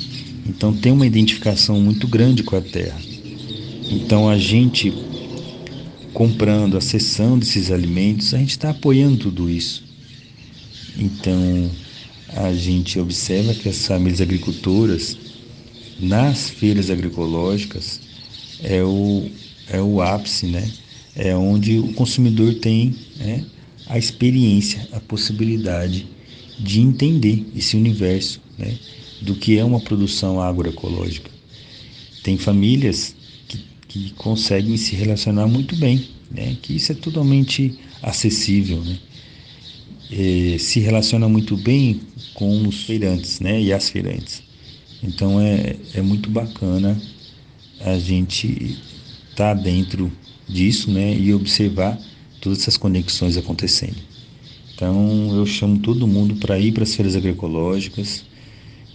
Então 0.45 0.73
tem 0.73 0.91
uma 0.91 1.05
identificação 1.05 1.79
muito 1.81 2.07
grande 2.07 2.43
com 2.43 2.55
a 2.55 2.61
terra. 2.61 2.99
Então 3.89 4.29
a 4.29 4.37
gente 4.37 4.93
comprando, 6.17 6.75
acessando 6.75 7.45
esses 7.45 7.69
alimentos, 7.69 8.33
a 8.33 8.39
gente 8.39 8.49
está 8.49 8.71
apoiando 8.71 9.17
tudo 9.17 9.47
isso. 9.47 9.83
Então 10.97 11.69
a 12.29 12.51
gente 12.53 12.99
observa 12.99 13.53
que 13.53 13.69
as 13.69 13.85
famílias 13.85 14.19
agricultoras 14.19 15.15
nas 15.99 16.49
feiras 16.49 16.89
agroecológicas 16.89 18.01
é 18.63 18.81
o, 18.81 19.29
é 19.69 19.79
o 19.79 20.01
ápice, 20.01 20.47
né? 20.47 20.67
é 21.15 21.35
onde 21.35 21.77
o 21.77 21.93
consumidor 21.93 22.55
tem 22.55 22.95
né, 23.17 23.45
a 23.85 23.99
experiência, 23.99 24.89
a 24.93 24.99
possibilidade 24.99 26.07
de 26.57 26.81
entender 26.81 27.45
esse 27.55 27.77
universo 27.77 28.41
né, 28.57 28.75
do 29.21 29.35
que 29.35 29.59
é 29.59 29.63
uma 29.63 29.79
produção 29.79 30.41
agroecológica. 30.41 31.29
Tem 32.23 32.39
famílias 32.39 33.15
que, 33.87 34.11
conseguem 34.11 34.77
se 34.77 34.95
relacionar 34.95 35.47
muito 35.47 35.75
bem, 35.75 36.07
né, 36.29 36.57
que 36.61 36.75
isso 36.75 36.91
é 36.91 36.95
totalmente 36.95 37.79
acessível, 38.01 38.81
né, 38.83 38.97
é, 40.11 40.57
se 40.57 40.79
relaciona 40.79 41.27
muito 41.27 41.57
bem 41.57 42.01
com 42.33 42.67
os 42.67 42.83
feirantes 42.83 43.39
né, 43.39 43.61
e 43.61 43.73
as 43.73 43.89
feirantes. 43.89 44.41
Então 45.03 45.39
é, 45.39 45.75
é 45.93 46.01
muito 46.01 46.29
bacana 46.29 46.99
a 47.81 47.97
gente 47.99 48.77
estar 49.29 49.53
tá 49.55 49.61
dentro 49.61 50.11
disso, 50.47 50.89
né, 50.89 51.15
e 51.15 51.33
observar 51.33 51.99
todas 52.39 52.59
essas 52.59 52.77
conexões 52.77 53.37
acontecendo. 53.37 53.97
Então 54.73 55.35
eu 55.35 55.45
chamo 55.45 55.79
todo 55.79 56.07
mundo 56.07 56.35
para 56.35 56.59
ir 56.59 56.71
para 56.71 56.83
as 56.83 56.95
feiras 56.95 57.15
agroecológicas 57.15 58.23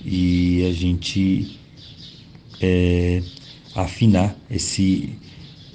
e 0.04 0.64
a 0.68 0.72
gente 0.72 1.58
é, 2.60 3.22
afinar 3.74 4.36
esse, 4.50 5.18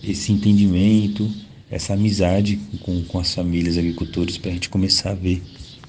esse 0.03 0.31
entendimento, 0.31 1.29
essa 1.69 1.93
amizade 1.93 2.59
com, 2.81 3.03
com 3.03 3.19
as 3.19 3.33
famílias 3.33 3.77
agricultores 3.77 4.37
para 4.37 4.51
a 4.51 4.53
gente 4.53 4.69
começar 4.69 5.11
a 5.11 5.15
ver 5.15 5.41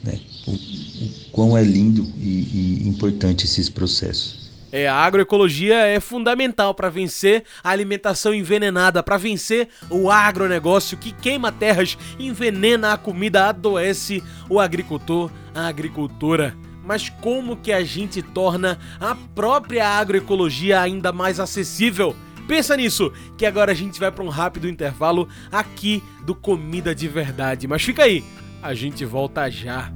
né, 0.03 0.19
o, 0.47 0.53
o 0.53 1.31
quão 1.33 1.57
é 1.57 1.63
lindo 1.63 2.03
e, 2.19 2.83
e 2.83 2.89
importante 2.89 3.45
esses 3.45 3.69
processos. 3.69 4.49
É, 4.71 4.87
a 4.87 4.97
agroecologia 4.97 5.77
é 5.87 5.99
fundamental 5.99 6.75
para 6.75 6.91
vencer 6.91 7.43
a 7.65 7.71
alimentação 7.71 8.35
envenenada, 8.35 9.03
para 9.03 9.17
vencer 9.17 9.69
o 9.89 10.11
agronegócio 10.11 10.99
que 10.99 11.11
queima 11.11 11.51
terras, 11.51 11.97
envenena 12.19 12.93
a 12.93 12.99
comida, 12.99 13.49
adoece 13.49 14.23
o 14.49 14.61
agricultor, 14.61 15.31
a 15.55 15.67
agricultora. 15.67 16.55
Mas 16.89 17.11
como 17.11 17.55
que 17.55 17.71
a 17.71 17.85
gente 17.85 18.23
torna 18.23 18.79
a 18.99 19.15
própria 19.15 19.87
agroecologia 19.87 20.81
ainda 20.81 21.13
mais 21.13 21.39
acessível? 21.39 22.17
Pensa 22.47 22.75
nisso, 22.75 23.13
que 23.37 23.45
agora 23.45 23.73
a 23.73 23.75
gente 23.75 24.01
vai 24.01 24.11
para 24.11 24.25
um 24.25 24.31
rápido 24.31 24.67
intervalo 24.67 25.29
aqui 25.53 26.03
do 26.23 26.35
Comida 26.35 26.95
de 26.95 27.07
Verdade. 27.07 27.69
Mas 27.69 27.83
fica 27.83 28.05
aí, 28.05 28.25
a 28.63 28.73
gente 28.73 29.05
volta 29.05 29.51
já. 29.51 29.93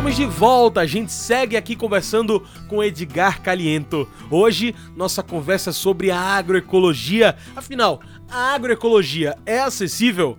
Estamos 0.00 0.16
de 0.16 0.24
volta, 0.24 0.80
a 0.80 0.86
gente 0.86 1.12
segue 1.12 1.58
aqui 1.58 1.76
conversando 1.76 2.42
com 2.68 2.82
Edgar 2.82 3.42
Caliento. 3.42 4.08
Hoje, 4.30 4.74
nossa 4.96 5.22
conversa 5.22 5.74
sobre 5.74 6.10
a 6.10 6.18
agroecologia. 6.18 7.36
Afinal, 7.54 8.00
a 8.26 8.54
agroecologia 8.54 9.36
é 9.44 9.58
acessível? 9.58 10.38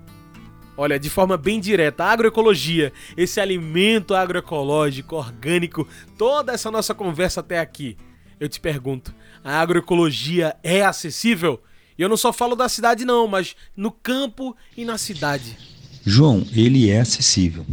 Olha, 0.76 1.00
de 1.00 1.12
forma 1.12 1.38
bem 1.38 1.60
direta, 1.60 2.04
a 2.04 2.12
agroecologia, 2.12 2.92
esse 3.16 3.40
alimento 3.40 4.16
agroecológico, 4.16 5.16
orgânico, 5.16 5.88
toda 6.18 6.54
essa 6.54 6.72
nossa 6.72 6.96
conversa 6.96 7.42
até 7.42 7.60
aqui. 7.60 7.96
Eu 8.40 8.50
te 8.50 8.60
pergunto, 8.60 9.14
a 9.44 9.62
agroecologia 9.62 10.56
é 10.64 10.84
acessível? 10.84 11.62
E 11.96 12.02
eu 12.02 12.10
não 12.10 12.18
só 12.18 12.34
falo 12.34 12.56
da 12.56 12.68
cidade 12.68 13.06
não, 13.06 13.28
mas 13.28 13.56
no 13.78 13.92
campo 13.92 14.58
e 14.76 14.84
na 14.84 14.98
cidade. 14.98 15.56
João, 16.04 16.44
ele 16.52 16.90
é 16.90 17.00
acessível. 17.00 17.64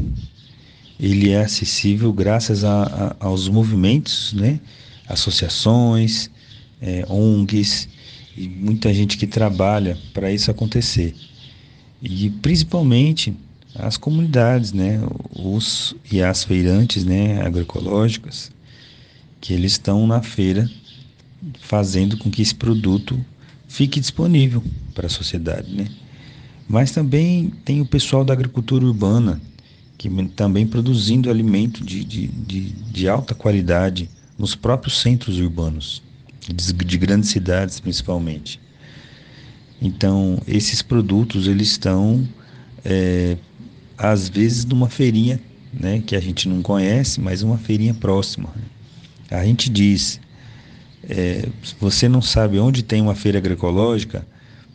Ele 0.98 1.30
é 1.30 1.42
acessível 1.42 2.12
graças 2.12 2.64
a, 2.64 3.16
a, 3.20 3.26
aos 3.26 3.48
movimentos, 3.48 4.32
né? 4.32 4.60
associações, 5.08 6.30
é, 6.80 7.04
ONGs 7.08 7.88
e 8.36 8.48
muita 8.48 8.92
gente 8.92 9.16
que 9.16 9.26
trabalha 9.26 9.96
para 10.12 10.30
isso 10.30 10.50
acontecer 10.50 11.14
e 12.02 12.30
principalmente 12.42 13.34
as 13.74 13.96
comunidades, 13.96 14.72
né, 14.72 15.00
os 15.34 15.94
e 16.10 16.22
as 16.22 16.44
feirantes, 16.44 17.04
né, 17.04 17.40
agroecológicas, 17.42 18.50
que 19.40 19.52
eles 19.52 19.72
estão 19.72 20.06
na 20.06 20.22
feira 20.22 20.68
fazendo 21.60 22.16
com 22.16 22.30
que 22.30 22.42
esse 22.42 22.54
produto 22.54 23.18
fique 23.68 24.00
disponível 24.00 24.62
para 24.94 25.06
a 25.06 25.10
sociedade, 25.10 25.72
né? 25.72 25.86
Mas 26.68 26.90
também 26.90 27.52
tem 27.64 27.80
o 27.80 27.86
pessoal 27.86 28.24
da 28.24 28.32
agricultura 28.32 28.84
urbana, 28.84 29.40
que 29.98 30.08
também 30.28 30.64
produzindo 30.64 31.28
alimento 31.28 31.84
de, 31.84 32.04
de, 32.04 32.28
de, 32.28 32.60
de 32.70 33.08
alta 33.08 33.34
qualidade 33.34 34.08
nos 34.38 34.54
próprios 34.54 35.00
centros 35.00 35.40
urbanos, 35.40 36.00
de, 36.40 36.72
de 36.72 36.98
grandes 36.98 37.30
cidades 37.30 37.80
principalmente. 37.80 38.60
Então, 39.82 40.40
esses 40.46 40.82
produtos 40.82 41.48
eles 41.48 41.70
estão, 41.70 42.26
é, 42.84 43.36
às 43.96 44.28
vezes, 44.28 44.64
numa 44.64 44.88
feirinha 44.88 45.40
né, 45.72 46.00
que 46.04 46.14
a 46.14 46.20
gente 46.20 46.48
não 46.48 46.62
conhece, 46.62 47.20
mas 47.20 47.42
uma 47.42 47.58
feirinha 47.58 47.92
próxima. 47.92 48.48
A 49.28 49.44
gente 49.44 49.68
diz, 49.68 50.20
é, 51.08 51.48
você 51.80 52.08
não 52.08 52.22
sabe 52.22 52.58
onde 52.58 52.84
tem 52.84 53.02
uma 53.02 53.14
feira 53.16 53.38
agroecológica, 53.38 54.26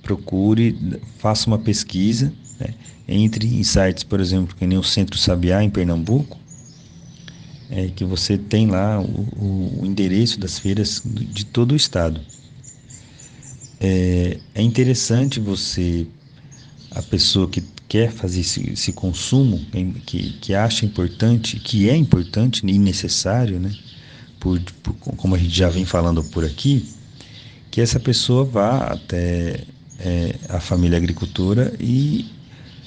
procure, 0.02 0.78
faça 1.18 1.48
uma 1.48 1.58
pesquisa, 1.58 2.34
né, 2.60 2.74
entre 3.08 3.64
sites, 3.64 4.04
por 4.04 4.20
exemplo, 4.20 4.56
que 4.56 4.66
nem 4.66 4.78
o 4.78 4.84
Centro 4.84 5.18
Sabiá, 5.18 5.64
em 5.64 5.70
Pernambuco, 5.70 6.38
é, 7.70 7.88
que 7.88 8.06
você 8.06 8.38
tem 8.38 8.68
lá 8.68 9.02
o, 9.02 9.28
o, 9.36 9.80
o 9.82 9.86
endereço 9.86 10.40
das 10.40 10.60
feiras 10.60 11.02
de 11.04 11.46
todo 11.46 11.72
o 11.72 11.76
estado. 11.76 12.22
É, 13.80 14.38
é 14.56 14.62
interessante 14.62 15.40
você, 15.40 16.08
a 16.92 17.02
pessoa 17.02 17.50
que 17.50 17.64
quer 17.90 18.12
fazer 18.12 18.42
esse, 18.42 18.72
esse 18.72 18.94
consumo, 18.94 19.60
que, 20.06 20.34
que 20.40 20.54
acha 20.54 20.86
importante, 20.86 21.60
que 21.60 21.90
é 21.90 21.96
importante 21.96 22.66
e 22.66 22.80
necessário, 22.80 23.60
né? 23.60 23.72
Por, 24.40 24.60
por, 24.82 24.94
como 25.16 25.36
a 25.36 25.38
gente 25.38 25.56
já 25.56 25.70
vem 25.70 25.86
falando 25.86 26.24
por 26.24 26.44
aqui, 26.44 26.86
que 27.70 27.82
essa 27.82 28.00
pessoa 28.00 28.44
vá 28.44 28.78
até 28.86 29.62
é, 30.00 30.36
a 30.50 30.60
família 30.60 30.98
agricultora 30.98 31.74
e, 31.80 32.26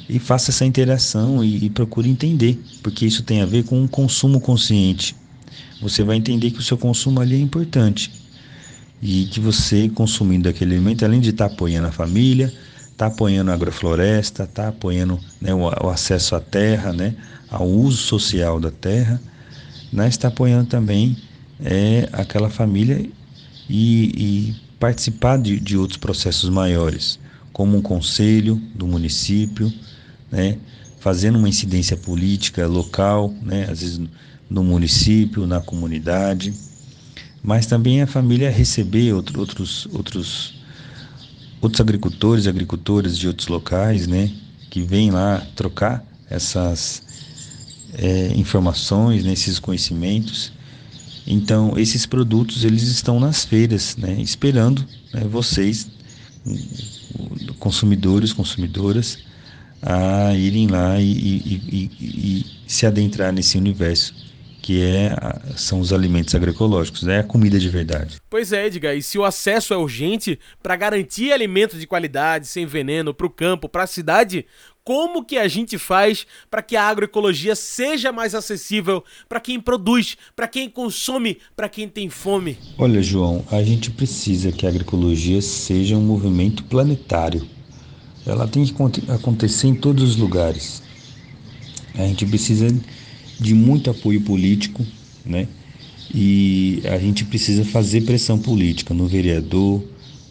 e 0.08 0.18
faça 0.18 0.50
essa 0.50 0.64
interação 0.64 1.42
e, 1.42 1.66
e 1.66 1.70
procure 1.70 2.08
entender, 2.08 2.60
porque 2.82 3.06
isso 3.06 3.22
tem 3.22 3.42
a 3.42 3.46
ver 3.46 3.64
com 3.64 3.80
um 3.80 3.88
consumo 3.88 4.40
consciente. 4.40 5.16
Você 5.80 6.02
vai 6.02 6.16
entender 6.16 6.50
que 6.50 6.58
o 6.58 6.62
seu 6.62 6.78
consumo 6.78 7.20
ali 7.20 7.36
é 7.36 7.40
importante 7.40 8.10
e 9.02 9.26
que 9.26 9.40
você 9.40 9.88
consumindo 9.88 10.48
aquele 10.48 10.74
alimento, 10.74 11.04
além 11.04 11.20
de 11.20 11.30
estar 11.30 11.48
tá 11.48 11.54
apoiando 11.54 11.88
a 11.88 11.92
família, 11.92 12.52
está 12.90 13.06
apoiando 13.06 13.50
a 13.50 13.54
agrofloresta, 13.54 14.44
está 14.44 14.68
apoiando 14.68 15.20
né, 15.40 15.52
o, 15.52 15.60
o, 15.60 15.90
acesso 15.90 16.34
à 16.34 16.40
terra, 16.40 16.92
né, 16.92 17.14
ao 17.50 17.68
uso 17.68 17.98
social 17.98 18.58
da 18.58 18.70
terra, 18.70 19.20
né, 19.92 20.08
está 20.08 20.28
apoiando 20.28 20.66
também 20.66 21.16
é, 21.62 22.08
aquela 22.12 22.48
família 22.48 22.98
e, 23.68 24.12
e 24.16 24.54
participar 24.78 25.38
de, 25.38 25.60
de, 25.60 25.76
outros 25.76 25.98
processos 25.98 26.48
maiores, 26.48 27.18
como 27.52 27.76
um 27.76 27.82
conselho 27.82 28.60
do 28.74 28.86
município, 28.86 29.72
né, 30.36 30.58
fazendo 31.00 31.38
uma 31.38 31.48
incidência 31.48 31.96
política 31.96 32.66
local, 32.66 33.34
né, 33.42 33.64
às 33.70 33.80
vezes 33.80 34.00
no 34.48 34.62
município, 34.62 35.46
na 35.46 35.60
comunidade 35.60 36.54
mas 37.46 37.64
também 37.64 38.02
a 38.02 38.08
família 38.08 38.50
receber 38.50 39.12
outro, 39.12 39.38
outros, 39.38 39.86
outros, 39.92 40.52
outros 41.60 41.80
agricultores 41.80 42.48
agricultoras 42.48 43.16
de 43.16 43.28
outros 43.28 43.46
locais, 43.46 44.08
né, 44.08 44.32
que 44.68 44.82
vêm 44.82 45.12
lá 45.12 45.46
trocar 45.54 46.04
essas 46.28 47.04
é, 47.94 48.32
informações, 48.34 49.22
né, 49.24 49.32
esses 49.32 49.60
conhecimentos. 49.60 50.52
Então, 51.24 51.78
esses 51.78 52.04
produtos 52.04 52.64
eles 52.64 52.82
estão 52.82 53.20
nas 53.20 53.44
feiras, 53.44 53.96
né, 53.96 54.20
esperando 54.20 54.84
né, 55.14 55.20
vocês, 55.20 55.86
consumidores, 57.60 58.32
consumidoras, 58.32 59.20
a 59.86 60.34
irem 60.34 60.66
lá 60.66 60.98
e, 60.98 61.04
e, 61.04 61.62
e, 61.68 61.90
e 62.00 62.46
se 62.66 62.84
adentrar 62.84 63.32
nesse 63.32 63.56
universo 63.56 64.26
que 64.60 64.82
é, 64.82 65.14
são 65.56 65.78
os 65.78 65.92
alimentos 65.92 66.34
agroecológicos, 66.34 67.04
é 67.04 67.06
né? 67.06 67.18
a 67.20 67.22
comida 67.22 67.56
de 67.56 67.68
verdade. 67.68 68.16
Pois 68.28 68.52
é, 68.52 68.66
Edgar, 68.66 68.96
e 68.96 69.02
se 69.02 69.16
o 69.16 69.24
acesso 69.24 69.72
é 69.72 69.76
urgente 69.76 70.40
para 70.60 70.74
garantir 70.74 71.32
alimentos 71.32 71.78
de 71.78 71.86
qualidade, 71.86 72.48
sem 72.48 72.66
veneno, 72.66 73.14
para 73.14 73.28
o 73.28 73.30
campo, 73.30 73.68
para 73.68 73.84
a 73.84 73.86
cidade, 73.86 74.44
como 74.82 75.24
que 75.24 75.38
a 75.38 75.46
gente 75.46 75.78
faz 75.78 76.26
para 76.50 76.62
que 76.62 76.74
a 76.74 76.82
agroecologia 76.82 77.54
seja 77.54 78.10
mais 78.10 78.34
acessível 78.34 79.04
para 79.28 79.38
quem 79.38 79.60
produz, 79.60 80.16
para 80.34 80.48
quem 80.48 80.68
consome, 80.68 81.38
para 81.54 81.68
quem 81.68 81.88
tem 81.88 82.10
fome? 82.10 82.58
Olha, 82.76 83.00
João, 83.00 83.44
a 83.52 83.62
gente 83.62 83.92
precisa 83.92 84.50
que 84.50 84.66
a 84.66 84.68
agroecologia 84.68 85.40
seja 85.40 85.96
um 85.96 86.02
movimento 86.02 86.64
planetário. 86.64 87.46
Ela 88.26 88.48
tem 88.48 88.64
que 88.64 89.10
acontecer 89.10 89.68
em 89.68 89.74
todos 89.74 90.02
os 90.02 90.16
lugares. 90.16 90.82
A 91.94 92.02
gente 92.02 92.26
precisa 92.26 92.66
de 93.38 93.54
muito 93.54 93.90
apoio 93.90 94.20
político, 94.20 94.84
né? 95.24 95.46
E 96.12 96.82
a 96.84 96.98
gente 96.98 97.24
precisa 97.24 97.64
fazer 97.64 98.02
pressão 98.02 98.38
política 98.38 98.92
no 98.92 99.06
vereador, 99.06 99.82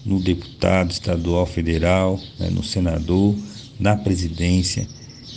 no 0.05 0.19
deputado 0.19 0.91
estadual, 0.91 1.45
federal, 1.45 2.19
né? 2.39 2.49
no 2.49 2.63
senador, 2.63 3.35
na 3.79 3.95
presidência, 3.95 4.87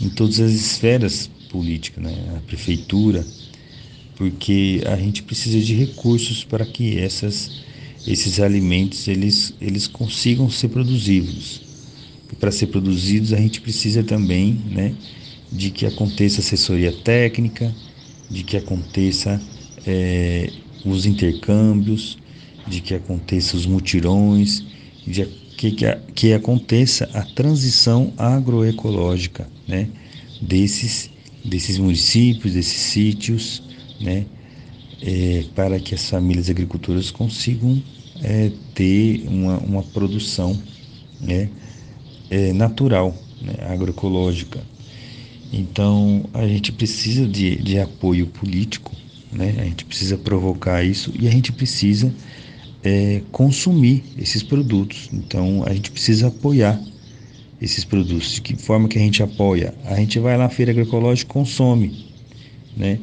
em 0.01 0.09
todas 0.09 0.39
as 0.41 0.53
esferas 0.53 1.29
políticas, 1.51 2.05
né? 2.05 2.15
a 2.37 2.41
prefeitura, 2.41 3.27
porque 4.17 4.83
a 4.87 4.97
gente 4.97 5.23
precisa 5.23 5.59
de 5.59 5.75
recursos 5.75 6.45
para 6.45 6.65
que 6.65 6.99
essas, 6.99 7.51
esses 8.07 8.39
alimentos 8.39 9.09
eles, 9.09 9.55
eles 9.61 9.87
consigam 9.87 10.51
ser 10.51 10.69
produzidos. 10.69 11.68
Para 12.39 12.51
ser 12.51 12.69
produzidos 12.69 13.33
a 13.33 13.37
gente 13.37 13.61
precisa 13.61 14.03
também 14.03 14.61
né, 14.71 14.95
de 15.51 15.71
que 15.71 15.87
aconteça 15.87 16.41
assessoria 16.41 16.93
técnica, 16.93 17.75
de 18.31 18.43
que 18.43 18.57
aconteça 18.57 19.41
é, 19.87 20.51
os 20.85 21.07
intercâmbios, 21.07 22.19
de 22.67 22.81
que 22.81 22.95
aconteça 22.95 23.57
os 23.57 23.67
mutirões, 23.67 24.63
de 25.07 25.27
que, 25.57 25.73
que, 25.73 25.87
que 26.15 26.33
aconteça 26.33 27.09
a 27.13 27.23
transição 27.23 28.13
agroecológica 28.17 29.49
né, 29.67 29.89
desses, 30.41 31.11
desses 31.45 31.79
municípios, 31.79 32.55
desses 32.55 32.81
sítios, 32.81 33.63
né, 34.01 34.27
é, 35.03 35.45
para 35.55 35.81
que 35.81 35.95
as 35.95 36.09
famílias 36.09 36.49
agricultoras 36.49 37.11
consigam 37.11 37.83
é, 38.23 38.51
ter 38.75 39.25
uma, 39.27 39.59
uma 39.59 39.83
produção 39.83 40.57
né, 41.21 41.49
é, 42.31 42.53
natural, 42.53 43.15
né, 43.41 43.55
agroecológica. 43.69 44.61
Então 45.53 46.25
a 46.35 46.47
gente 46.47 46.73
precisa 46.73 47.27
de, 47.27 47.57
de 47.57 47.79
apoio 47.79 48.27
político, 48.27 48.93
né? 49.33 49.55
a 49.59 49.65
gente 49.65 49.85
precisa 49.85 50.17
provocar 50.19 50.85
isso 50.85 51.13
e 51.19 51.27
a 51.27 51.31
gente 51.31 51.53
precisa 51.53 52.13
é, 52.85 53.23
consumir 53.33 54.05
esses 54.19 54.43
produtos. 54.43 55.09
Então 55.13 55.65
a 55.67 55.73
gente 55.73 55.91
precisa 55.91 56.29
apoiar 56.29 56.79
esses 57.61 57.85
produtos. 57.85 58.33
De 58.35 58.43
que 58.43 58.57
forma 58.57 58.89
que 58.89 58.99
a 58.99 59.01
gente 59.01 59.23
apoia? 59.23 59.75
A 59.85 59.97
gente 59.97 60.19
vai 60.19 60.37
lá 60.37 60.45
na 60.45 60.51
feira 60.51 60.71
agroecológica 60.71 61.31
e 61.31 61.33
consome, 61.33 62.07
né? 62.77 62.99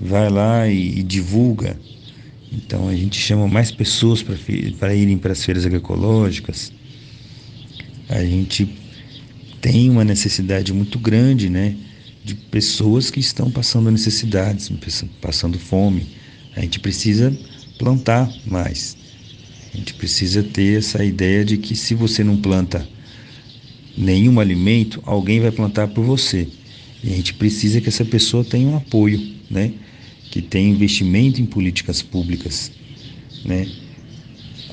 vai 0.00 0.28
lá 0.30 0.68
e, 0.68 0.98
e 0.98 1.02
divulga. 1.02 1.78
Então 2.52 2.88
a 2.88 2.94
gente 2.94 3.20
chama 3.20 3.46
mais 3.48 3.70
pessoas 3.70 4.22
para 4.78 4.94
irem 4.94 5.18
para 5.18 5.32
as 5.32 5.44
feiras 5.44 5.66
agroecológicas. 5.66 6.72
A 8.08 8.24
gente 8.24 8.68
tem 9.60 9.90
uma 9.90 10.04
necessidade 10.04 10.72
muito 10.72 10.98
grande, 10.98 11.48
né, 11.50 11.74
de 12.24 12.34
pessoas 12.34 13.10
que 13.10 13.20
estão 13.20 13.50
passando 13.50 13.90
necessidades, 13.90 14.70
passando 15.20 15.58
fome. 15.58 16.06
A 16.54 16.60
gente 16.60 16.80
precisa 16.80 17.36
plantar 17.78 18.32
mais. 18.46 18.96
A 19.72 19.76
gente 19.76 19.94
precisa 19.94 20.42
ter 20.42 20.78
essa 20.78 21.04
ideia 21.04 21.44
de 21.44 21.56
que 21.56 21.76
se 21.76 21.94
você 21.94 22.24
não 22.24 22.36
planta 22.36 22.88
nenhum 23.96 24.40
alimento, 24.40 25.02
alguém 25.04 25.40
vai 25.40 25.50
plantar 25.50 25.88
por 25.88 26.04
você. 26.04 26.48
E 27.02 27.12
a 27.12 27.16
gente 27.16 27.34
precisa 27.34 27.80
que 27.80 27.88
essa 27.88 28.04
pessoa 28.04 28.44
tenha 28.44 28.68
um 28.68 28.76
apoio, 28.76 29.20
né? 29.50 29.72
Que 30.30 30.42
tenha 30.42 30.68
investimento 30.68 31.40
em 31.40 31.46
políticas 31.46 32.02
públicas, 32.02 32.72
né? 33.44 33.68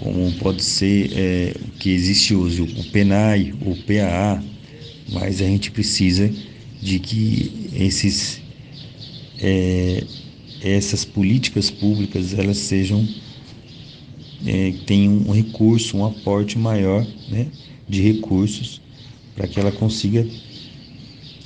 Como 0.04 0.30
pode 0.34 0.62
ser 0.62 1.12
é, 1.16 1.56
que 1.80 1.90
existe 1.90 2.36
hoje 2.36 2.62
o 2.62 2.84
PENAI, 2.92 3.54
o 3.62 3.74
PAA, 3.74 4.44
mas 5.08 5.42
a 5.42 5.46
gente 5.46 5.72
precisa 5.72 6.30
de 6.82 7.00
que 7.00 7.70
esses, 7.74 8.42
é, 9.40 10.04
essas 10.62 11.06
políticas 11.06 11.72
públicas 11.72 12.38
elas 12.38 12.58
sejam 12.58 13.08
é, 14.46 14.74
tenham 14.86 15.14
um 15.26 15.32
recurso, 15.32 15.96
um 15.96 16.04
aporte 16.04 16.60
maior 16.60 17.08
né, 17.30 17.48
de 17.88 18.02
recursos 18.02 18.82
para 19.34 19.48
que 19.48 19.58
ela 19.58 19.72
consiga 19.72 20.28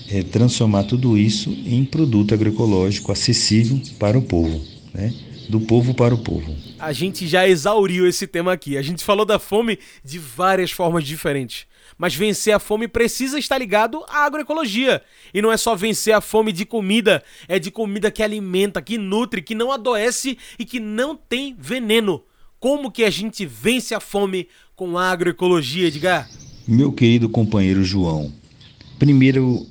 é, 0.10 0.24
transformar 0.24 0.86
tudo 0.86 1.15
isso 1.15 1.56
em 1.63 1.86
produto 1.86 2.34
agroecológico 2.34 3.12
acessível 3.12 3.80
para 4.00 4.17
o 4.17 4.22
povo, 4.24 4.60
né? 4.91 5.13
Do 5.50 5.60
povo 5.62 5.94
para 5.94 6.14
o 6.14 6.18
povo. 6.18 6.56
A 6.80 6.92
gente 6.92 7.28
já 7.28 7.48
exauriu 7.48 8.08
esse 8.08 8.28
tema 8.28 8.54
aqui. 8.54 8.78
A 8.78 8.82
gente 8.82 9.04
falou 9.04 9.26
da 9.26 9.40
fome 9.40 9.80
de 10.04 10.20
várias 10.20 10.72
formas 10.72 11.04
diferentes. 11.04 11.66
Mas 11.98 12.14
vencer 12.14 12.54
a 12.54 12.60
fome 12.60 12.88
precisa 12.88 13.40
estar 13.40 13.58
ligado 13.58 14.04
à 14.08 14.26
agroecologia. 14.26 15.02
E 15.34 15.42
não 15.42 15.52
é 15.52 15.58
só 15.58 15.76
vencer 15.76 16.14
a 16.14 16.22
fome 16.22 16.52
de 16.52 16.66
comida, 16.66 17.24
é 17.48 17.58
de 17.58 17.72
comida 17.72 18.12
que 18.12 18.22
alimenta, 18.22 18.82
que 18.82 18.98
nutre, 18.98 19.42
que 19.42 19.56
não 19.56 19.72
adoece 19.72 20.38
e 20.60 20.66
que 20.66 20.80
não 20.80 21.16
tem 21.16 21.56
veneno. 21.58 22.24
Como 22.60 22.92
que 22.92 23.04
a 23.04 23.10
gente 23.10 23.46
vence 23.46 23.96
a 23.96 24.00
fome 24.00 24.48
com 24.76 24.98
a 24.98 25.10
agroecologia, 25.10 25.88
Edgar? 25.88 26.30
Meu 26.68 26.92
querido 26.92 27.30
companheiro 27.30 27.84
João, 27.84 28.34
primeiro, 29.00 29.66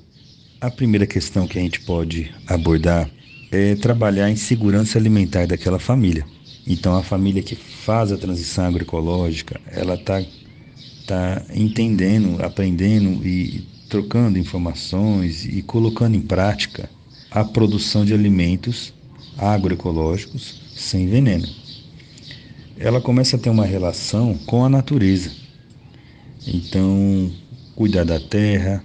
a 0.60 0.70
primeira 0.70 1.06
questão 1.06 1.46
que 1.46 1.58
a 1.58 1.62
gente 1.62 1.80
pode 1.80 2.32
abordar 2.46 3.10
é 3.50 3.74
trabalhar 3.74 4.30
em 4.30 4.36
segurança 4.36 4.98
alimentar 4.98 5.46
daquela 5.46 5.78
família. 5.78 6.26
Então, 6.66 6.96
a 6.96 7.02
família 7.02 7.42
que 7.42 7.54
faz 7.54 8.10
a 8.10 8.16
transição 8.16 8.66
agroecológica, 8.66 9.60
ela 9.70 9.94
está 9.94 10.22
tá 11.06 11.42
entendendo, 11.54 12.42
aprendendo 12.42 13.24
e 13.24 13.64
trocando 13.88 14.38
informações 14.38 15.44
e 15.44 15.62
colocando 15.62 16.16
em 16.16 16.20
prática 16.20 16.90
a 17.30 17.44
produção 17.44 18.04
de 18.04 18.12
alimentos 18.12 18.92
agroecológicos 19.38 20.60
sem 20.74 21.06
veneno. 21.06 21.46
Ela 22.78 23.00
começa 23.00 23.36
a 23.36 23.38
ter 23.38 23.50
uma 23.50 23.64
relação 23.64 24.34
com 24.46 24.64
a 24.64 24.68
natureza. 24.68 25.30
Então, 26.46 27.30
cuidar 27.74 28.04
da 28.04 28.18
terra, 28.18 28.82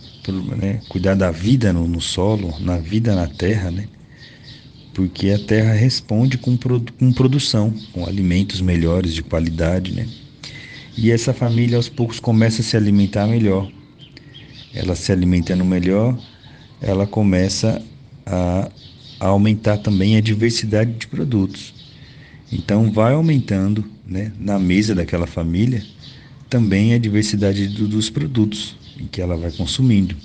né? 0.58 0.82
cuidar 0.88 1.16
da 1.16 1.32
vida 1.32 1.74
no, 1.74 1.88
no, 1.88 2.02
solo, 2.02 2.54
na 2.60 2.78
vida 2.78 3.16
na 3.16 3.28
terra, 3.28 3.72
né? 3.72 3.88
Porque 4.94 5.30
a 5.30 5.40
terra 5.40 5.74
responde 5.74 6.38
com, 6.38 6.58
com 6.58 7.14
produção, 7.14 7.74
com 7.94 8.06
alimentos 8.06 8.62
melhores 8.62 9.14
de 9.14 9.24
qualidade, 9.24 9.94
né? 9.94 10.08
E 10.98 11.10
essa 11.10 11.34
família 11.34 11.78
aos 11.78 11.88
poucos 11.88 12.20
começa 12.20 12.62
a 12.62 12.64
se 12.64 12.76
alimentar 12.76 13.26
melhor. 13.26 13.72
Ela 14.74 14.96
se 14.96 15.12
alimentando 15.12 15.64
melhor, 15.64 16.18
ela 16.82 17.08
começa 17.08 17.82
a, 18.26 18.70
a 19.20 19.28
aumentar 19.28 19.78
também 19.78 20.18
a 20.18 20.22
diversidade 20.22 20.92
de 20.94 21.08
produtos. 21.08 21.74
Então 22.52 22.92
vai 22.92 23.14
aumentando, 23.14 23.86
né, 24.06 24.32
na 24.38 24.60
mesa 24.60 24.94
daquela 24.94 25.28
família, 25.28 25.84
também 26.50 26.94
a 26.94 26.98
diversidade 26.98 27.68
do, 27.70 27.88
dos 27.88 28.10
produtos 28.10 28.76
que 29.12 29.22
ela 29.22 29.38
vai 29.38 29.52
consumindo. 29.52 30.16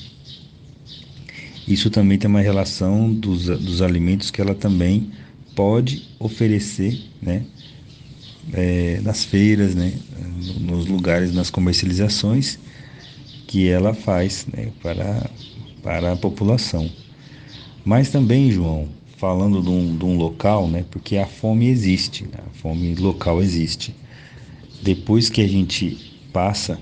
Isso 1.67 1.91
também 1.91 2.17
tem 2.17 2.31
uma 2.31 2.41
relação 2.41 3.13
dos, 3.13 3.47
dos 3.47 3.83
alimentos 3.83 4.31
que 4.31 4.41
ela 4.41 4.55
também 4.55 5.11
pode 5.55 6.03
oferecer, 6.19 7.03
né, 7.21 7.43
é, 8.53 9.01
nas 9.03 9.25
feiras, 9.25 9.75
né, 9.75 9.93
nos 10.61 10.87
lugares, 10.87 11.35
nas 11.35 11.51
comercializações 11.51 12.59
que 13.47 13.69
ela 13.69 13.95
faz 13.95 14.47
né, 14.53 14.69
para, 14.83 15.31
para 15.83 16.13
a 16.13 16.17
população. 16.17 16.89
Mas 17.85 18.11
também, 18.11 18.51
João, 18.51 18.89
falando 19.17 19.63
de 19.63 19.69
um, 19.69 19.97
de 19.97 20.05
um 20.05 20.17
local, 20.17 20.69
né, 20.69 20.85
porque 20.91 21.17
a 21.17 21.27
fome 21.27 21.67
existe, 21.69 22.25
né, 22.25 22.39
a 22.47 22.59
fome 22.59 22.95
local 22.95 23.43
existe. 23.43 23.95
Depois 24.83 25.29
que 25.29 25.41
a 25.41 25.49
gente 25.49 26.15
passa 26.33 26.79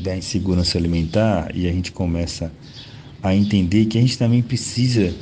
da 0.00 0.16
insegurança 0.16 0.76
alimentar 0.78 1.54
e 1.54 1.68
a 1.68 1.72
gente 1.72 1.92
começa 1.92 2.50
a 3.24 3.34
entender 3.34 3.86
que 3.86 3.96
a 3.96 4.00
gente 4.02 4.18
também 4.18 4.42
precisa 4.42 5.14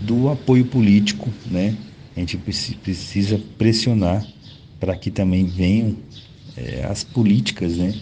do 0.00 0.28
apoio 0.28 0.64
político, 0.64 1.30
né? 1.48 1.76
A 2.16 2.18
gente 2.20 2.36
precisa 2.36 3.40
pressionar 3.56 4.26
para 4.80 4.96
que 4.96 5.12
também 5.12 5.46
venham 5.46 5.96
é, 6.56 6.84
as 6.84 7.04
políticas, 7.04 7.76
né? 7.76 7.94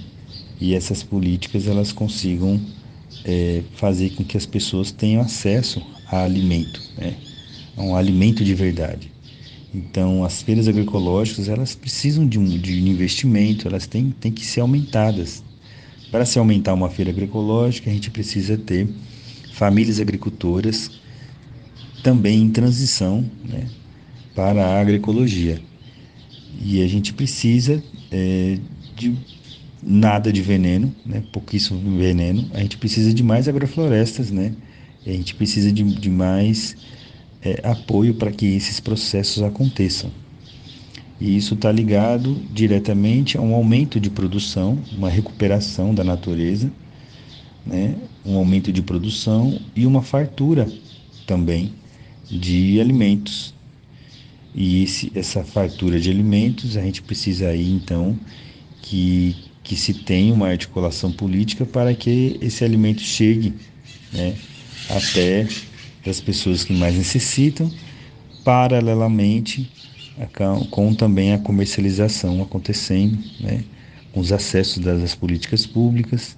E 0.59 0.75
essas 0.75 1.03
políticas 1.03 1.69
elas 1.69 1.93
consigam 1.93 2.59
é, 3.23 3.63
fazer 3.75 4.15
com 4.15 4.25
que 4.25 4.35
as 4.39 4.47
pessoas 4.47 4.91
tenham 4.91 5.21
acesso 5.21 5.83
a 6.07 6.25
alimento, 6.25 6.81
né? 6.97 7.15
A 7.77 7.83
um 7.83 7.95
alimento 7.95 8.43
de 8.43 8.55
verdade. 8.55 9.13
Então, 9.75 10.25
as 10.25 10.41
feiras 10.41 10.69
agroecológicas 10.69 11.51
elas 11.51 11.75
precisam 11.75 12.27
de 12.27 12.39
um, 12.39 12.47
de 12.47 12.89
investimento, 12.89 13.69
elas 13.69 13.87
têm, 13.87 14.11
têm 14.11 14.33
que 14.33 14.47
ser 14.47 14.61
aumentadas. 14.61 15.45
Para 16.11 16.25
se 16.25 16.39
aumentar 16.39 16.73
uma 16.73 16.89
feira 16.89 17.11
agroecológica, 17.11 17.91
a 17.91 17.93
gente 17.93 18.11
precisa 18.11 18.57
ter 18.57 18.89
famílias 19.55 20.01
agricultoras 20.01 20.91
também 22.03 22.43
em 22.43 22.51
transição 22.51 23.25
né, 23.45 23.69
para 24.35 24.65
a 24.67 24.81
agroecologia. 24.81 25.61
E 26.61 26.83
a 26.83 26.89
gente 26.89 27.15
precisa 27.15 27.83
é, 28.11 28.59
de 28.97 29.17
nada 29.81 30.33
de 30.33 30.43
veneno, 30.43 30.95
né? 31.07 31.23
pouquíssimo 31.33 31.99
veneno. 31.99 32.51
A 32.53 32.61
gente 32.61 32.77
precisa 32.79 33.15
de 33.15 33.23
mais 33.23 33.49
agroflorestas, 33.49 34.31
né? 34.31 34.53
A 35.07 35.11
gente 35.11 35.35
precisa 35.35 35.71
de, 35.71 35.83
de 35.83 36.11
mais 36.11 36.77
é, 37.43 37.61
apoio 37.63 38.15
para 38.15 38.33
que 38.33 38.47
esses 38.47 38.81
processos 38.81 39.43
aconteçam. 39.43 40.11
E 41.21 41.37
isso 41.37 41.55
está 41.55 41.71
ligado 41.71 42.41
diretamente 42.53 43.37
a 43.37 43.41
um 43.41 43.55
aumento 43.55 44.01
de 44.01 44.11
produção, 44.11 44.79
uma 44.97 45.09
recuperação 45.09 45.95
da 45.95 46.03
natureza, 46.03 46.71
né? 47.67 47.95
um 48.25 48.37
aumento 48.37 48.73
de 48.73 48.83
produção 48.83 49.61
e 49.75 49.87
uma 49.87 50.03
fartura 50.03 50.71
também 51.27 51.73
de 52.31 52.81
alimentos. 52.81 53.55
E 54.55 54.85
esse, 54.85 55.11
essa 55.15 55.43
fartura 55.43 55.99
de 55.99 56.11
alimentos, 56.11 56.77
a 56.77 56.83
gente 56.83 57.03
precisa 57.03 57.49
aí 57.49 57.71
então 57.71 58.19
que, 58.81 59.37
que 59.63 59.75
se 59.77 59.95
tenha 59.95 60.33
uma 60.33 60.49
articulação 60.49 61.11
política 61.11 61.67
para 61.67 61.95
que 61.95 62.39
esse 62.41 62.65
alimento 62.65 63.01
chegue 63.01 63.55
né, 64.13 64.37
até 64.89 65.49
das 66.05 66.21
pessoas 66.21 66.65
que 66.65 66.73
mais 66.73 66.95
necessitam, 66.95 67.71
paralelamente 68.45 69.71
com 70.71 70.95
também 70.95 71.33
a 71.33 71.39
comercialização 71.39 72.43
acontecendo, 72.43 73.19
né, 73.41 73.65
com 74.13 74.21
os 74.21 74.31
acessos 74.31 74.79
das 74.79 75.15
políticas 75.15 75.67
públicas, 75.67 76.37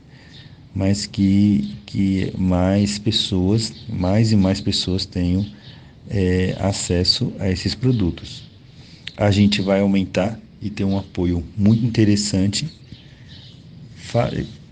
mas 0.76 1.06
que, 1.06 1.74
que 1.86 2.30
mais 2.36 2.98
pessoas, 2.98 3.72
mais 3.88 4.30
e 4.30 4.36
mais 4.36 4.60
pessoas 4.60 5.06
tenham 5.06 5.46
é, 6.06 6.54
acesso 6.60 7.32
a 7.38 7.48
esses 7.48 7.74
produtos. 7.74 8.42
A 9.16 9.30
gente 9.30 9.62
vai 9.62 9.80
aumentar 9.80 10.38
e 10.60 10.68
ter 10.68 10.84
um 10.84 10.98
apoio 10.98 11.42
muito 11.56 11.82
interessante 11.82 12.68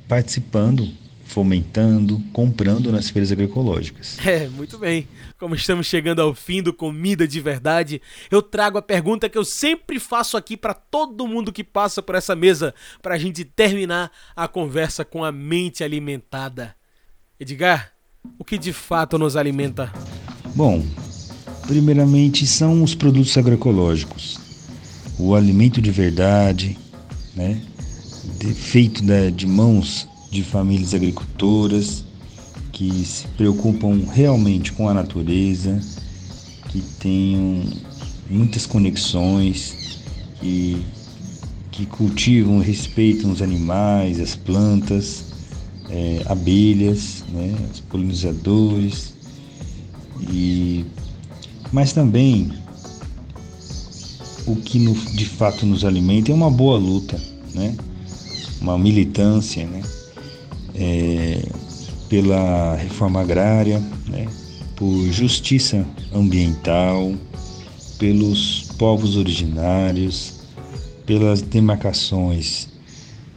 participando 0.07 0.87
fomentando, 1.25 2.23
comprando 2.33 2.93
nas 2.93 3.11
feiras 3.11 3.33
agroecológicas. 3.33 4.19
É, 4.25 4.49
muito 4.49 4.79
bem. 4.79 5.07
Como 5.39 5.55
estamos 5.55 5.87
chegando 5.87 6.21
ao 6.21 6.35
fim 6.35 6.63
do 6.63 6.73
Comida 6.73 7.27
de 7.29 7.41
Verdade, 7.41 8.01
eu 8.31 8.43
trago 8.43 8.79
a 8.79 8.83
pergunta 8.83 9.29
que 9.29 9.37
eu 9.37 9.45
sempre 9.45 10.01
faço 10.01 10.37
aqui 10.37 10.57
para 10.57 10.75
todo 10.75 11.27
mundo 11.29 11.53
que 11.53 11.63
passa 11.63 12.03
por 12.03 12.15
essa 12.15 12.35
mesa, 12.35 12.75
para 13.03 13.15
a 13.15 13.19
gente 13.19 13.45
terminar 13.45 14.11
a 14.35 14.49
conversa 14.49 15.05
com 15.05 15.23
a 15.25 15.31
mente 15.31 15.85
alimentada. 15.85 16.75
Edgar, 17.39 17.93
o 18.39 18.45
que 18.45 18.57
de 18.57 18.73
fato 18.73 19.19
nos 19.19 19.37
alimenta? 19.37 19.93
Bom, 20.55 20.85
primeiramente 21.67 22.47
são 22.47 22.83
os 22.83 22.95
produtos 22.95 23.37
agroecológicos. 23.37 24.39
O 25.19 25.35
alimento 25.35 25.81
de 25.81 25.91
verdade, 25.91 26.79
né? 27.35 27.63
feito 28.55 29.03
de 29.33 29.47
mãos 29.47 30.09
de 30.35 30.43
famílias 30.43 30.93
agricultoras 30.93 32.05
que 32.73 33.05
se 33.05 33.29
preocupam 33.29 34.01
realmente 34.13 34.73
com 34.73 34.89
a 34.89 34.93
natureza, 34.93 35.81
que 36.71 36.81
tenham 36.99 37.63
muitas 38.29 38.67
conexões, 38.67 40.01
que, 40.41 40.85
que 41.71 41.87
cultivam 41.87 42.61
e 42.61 42.65
respeitam 42.65 43.31
os 43.31 43.41
animais, 43.41 44.19
as 44.19 44.35
plantas, 44.35 45.25
é, 45.89 46.23
abelhas, 46.27 47.23
né, 47.29 47.55
os 47.73 47.79
polinizadores, 47.79 49.15
e, 50.21 50.85
mas 51.71 51.93
também 51.93 52.53
o 54.49 54.57
que 54.57 54.81
no, 54.81 54.95
de 54.95 55.27
fato 55.27 55.65
nos 55.65 55.85
alimenta 55.85 56.33
é 56.33 56.35
uma 56.35 56.51
boa 56.51 56.77
luta, 56.77 57.21
né, 57.55 57.77
uma 58.61 58.77
militância, 58.77 59.65
né, 59.65 59.81
é, 60.75 61.43
pela 62.09 62.77
reforma 62.77 63.21
agrária, 63.21 63.83
né, 64.07 64.29
por 64.77 65.07
justiça 65.11 65.87
ambiental, 66.13 67.15
pelos 67.99 68.67
povos 68.77 69.17
originários, 69.17 70.35
pelas 71.07 71.43
demarcações 71.43 72.69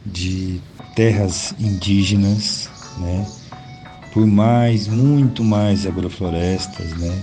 de 0.04 0.60
terras 0.94 1.54
indígenas, 1.58 2.68
né, 2.98 3.26
por 4.12 4.26
mais, 4.26 4.88
muito 4.88 5.44
mais 5.44 5.86
agroflorestas, 5.86 6.96
né, 6.96 7.22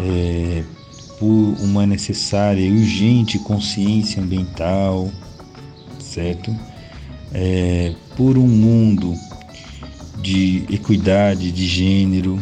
é, 0.00 0.64
por 1.18 1.54
uma 1.60 1.86
necessária 1.86 2.62
e 2.62 2.70
urgente 2.70 3.38
consciência 3.40 4.22
ambiental, 4.22 5.10
certo? 5.98 6.56
é, 7.32 7.94
por 8.20 8.36
um 8.36 8.46
mundo 8.46 9.14
de 10.20 10.66
equidade 10.70 11.50
de 11.50 11.66
gênero, 11.66 12.38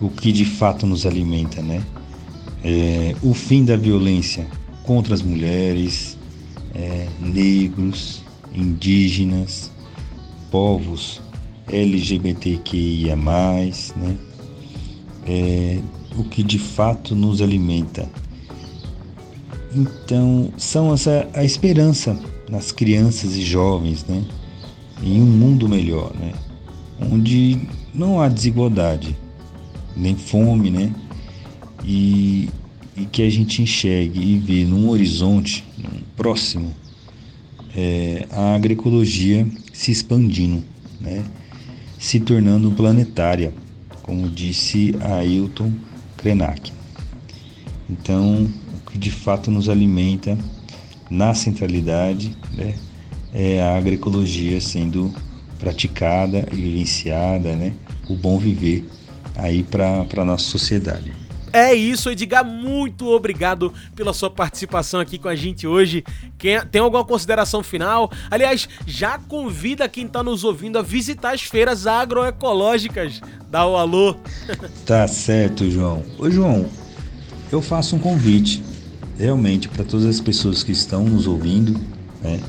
o 0.00 0.08
que 0.08 0.32
de 0.32 0.46
fato 0.46 0.86
nos 0.86 1.04
alimenta, 1.04 1.60
né? 1.60 1.84
É, 2.64 3.14
o 3.22 3.34
fim 3.34 3.66
da 3.66 3.76
violência 3.76 4.46
contra 4.84 5.12
as 5.12 5.20
mulheres, 5.20 6.16
é, 6.74 7.06
negros, 7.20 8.22
indígenas, 8.54 9.70
povos 10.50 11.20
LGBTQIA+, 11.70 13.14
né? 13.14 14.16
É, 15.26 15.80
o 16.16 16.24
que 16.24 16.42
de 16.42 16.58
fato 16.58 17.14
nos 17.14 17.42
alimenta. 17.42 18.10
Então, 19.70 20.50
são 20.56 20.94
essa 20.94 21.28
a 21.34 21.44
esperança 21.44 22.18
nas 22.48 22.72
crianças 22.72 23.36
e 23.36 23.42
jovens, 23.42 24.06
né? 24.06 24.24
Em 25.02 25.20
um 25.20 25.26
mundo 25.26 25.68
melhor, 25.68 26.12
né? 26.14 26.32
Onde 27.00 27.60
não 27.94 28.20
há 28.20 28.28
desigualdade, 28.28 29.16
nem 29.96 30.16
fome, 30.16 30.70
né? 30.70 30.92
E, 31.84 32.48
e 32.96 33.04
que 33.06 33.22
a 33.22 33.30
gente 33.30 33.62
enxergue 33.62 34.20
e 34.20 34.38
vê 34.38 34.64
num 34.64 34.88
horizonte 34.88 35.64
num 35.78 36.00
próximo 36.16 36.74
é, 37.76 38.26
a 38.30 38.54
agroecologia 38.54 39.46
se 39.72 39.92
expandindo, 39.92 40.64
né? 41.00 41.24
Se 41.98 42.18
tornando 42.18 42.70
planetária, 42.72 43.52
como 44.02 44.28
disse 44.28 44.94
Ailton 45.00 45.72
Krenak. 46.16 46.72
Então, 47.88 48.48
o 48.74 48.90
que 48.90 48.98
de 48.98 49.10
fato 49.10 49.50
nos 49.50 49.68
alimenta 49.68 50.36
na 51.10 51.32
centralidade, 51.34 52.36
né, 52.52 52.74
é 53.32 53.60
a 53.60 53.76
agroecologia 53.76 54.60
sendo 54.60 55.12
praticada 55.58 56.46
e 56.52 56.56
vivenciada, 56.56 57.54
né, 57.54 57.72
o 58.08 58.14
bom 58.14 58.38
viver 58.38 58.88
aí 59.34 59.62
para 59.62 60.06
a 60.16 60.24
nossa 60.24 60.44
sociedade. 60.44 61.12
É 61.52 61.74
isso, 61.74 62.10
Edgar. 62.10 62.44
Muito 62.44 63.06
obrigado 63.08 63.72
pela 63.94 64.12
sua 64.12 64.30
participação 64.30 65.00
aqui 65.00 65.18
com 65.18 65.28
a 65.28 65.34
gente 65.34 65.66
hoje. 65.66 66.04
Quem, 66.36 66.60
tem 66.66 66.80
alguma 66.80 67.04
consideração 67.04 67.62
final? 67.62 68.10
Aliás, 68.30 68.68
já 68.86 69.18
convida 69.18 69.88
quem 69.88 70.06
está 70.06 70.22
nos 70.22 70.44
ouvindo 70.44 70.78
a 70.78 70.82
visitar 70.82 71.34
as 71.34 71.42
feiras 71.42 71.86
agroecológicas. 71.86 73.20
Dá 73.50 73.66
o 73.66 73.76
alô. 73.76 74.14
Tá 74.84 75.06
certo, 75.06 75.70
João. 75.70 76.02
Ô, 76.18 76.30
João, 76.30 76.66
eu 77.52 77.60
faço 77.60 77.96
um 77.96 77.98
convite 77.98 78.62
realmente 79.18 79.68
para 79.68 79.84
todas 79.84 80.06
as 80.06 80.20
pessoas 80.20 80.62
que 80.62 80.72
estão 80.72 81.04
nos 81.04 81.26
ouvindo, 81.26 81.78
né, 82.22 82.40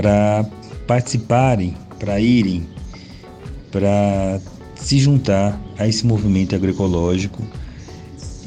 para 0.00 0.46
participarem, 0.86 1.76
para 1.98 2.18
irem, 2.18 2.66
para 3.70 4.40
se 4.74 4.98
juntar 4.98 5.60
a 5.78 5.86
esse 5.86 6.06
movimento 6.06 6.54
agroecológico 6.56 7.42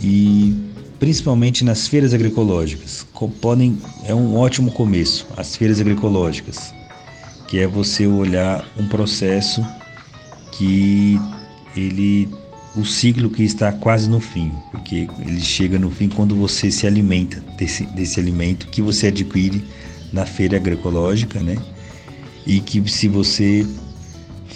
e 0.02 0.56
principalmente 1.00 1.64
nas 1.64 1.88
feiras 1.88 2.12
agroecológicas. 2.12 3.06
Podem, 3.40 3.78
é 4.04 4.16
um 4.16 4.36
ótimo 4.36 4.72
começo, 4.72 5.28
as 5.38 5.56
feiras 5.56 5.80
agroecológicas, 5.80 6.74
que 7.48 7.60
é 7.60 7.68
você 7.68 8.08
olhar 8.08 8.68
um 8.76 8.88
processo 8.88 9.64
que 10.54 11.20
ele 11.78 12.28
o 12.76 12.84
ciclo 12.84 13.30
que 13.30 13.44
está 13.44 13.72
quase 13.72 14.10
no 14.10 14.20
fim, 14.20 14.52
porque 14.72 15.08
ele 15.20 15.40
chega 15.40 15.78
no 15.78 15.92
fim 15.92 16.10
quando 16.10 16.36
você 16.36 16.72
se 16.72 16.88
alimenta 16.88 17.40
desse, 17.56 17.86
desse 17.86 18.20
alimento 18.20 18.68
que 18.70 18.82
você 18.82 19.08
adquire 19.08 19.64
na 20.14 20.26
feira 20.26 20.56
agroecológica, 20.58 21.42
né? 21.42 21.58
E 22.46 22.60
que 22.60 22.90
se 22.90 23.08
você 23.08 23.68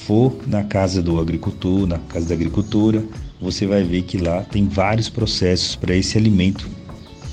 for 0.06 0.38
na 0.48 0.64
casa 0.64 1.02
do 1.02 1.20
agricultor, 1.20 1.86
na 1.86 1.98
casa 1.98 2.28
da 2.28 2.36
agricultora, 2.36 3.04
você 3.42 3.66
vai 3.66 3.84
ver 3.84 4.04
que 4.04 4.18
lá 4.18 4.44
tem 4.44 4.68
vários 4.68 5.10
processos 5.10 5.76
para 5.76 5.96
esse 5.96 6.18
alimento 6.18 6.70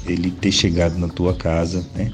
ele 0.06 0.30
ter 0.30 0.50
chegado 0.50 0.98
na 0.98 1.08
tua 1.08 1.34
casa, 1.34 1.86
né? 1.94 2.12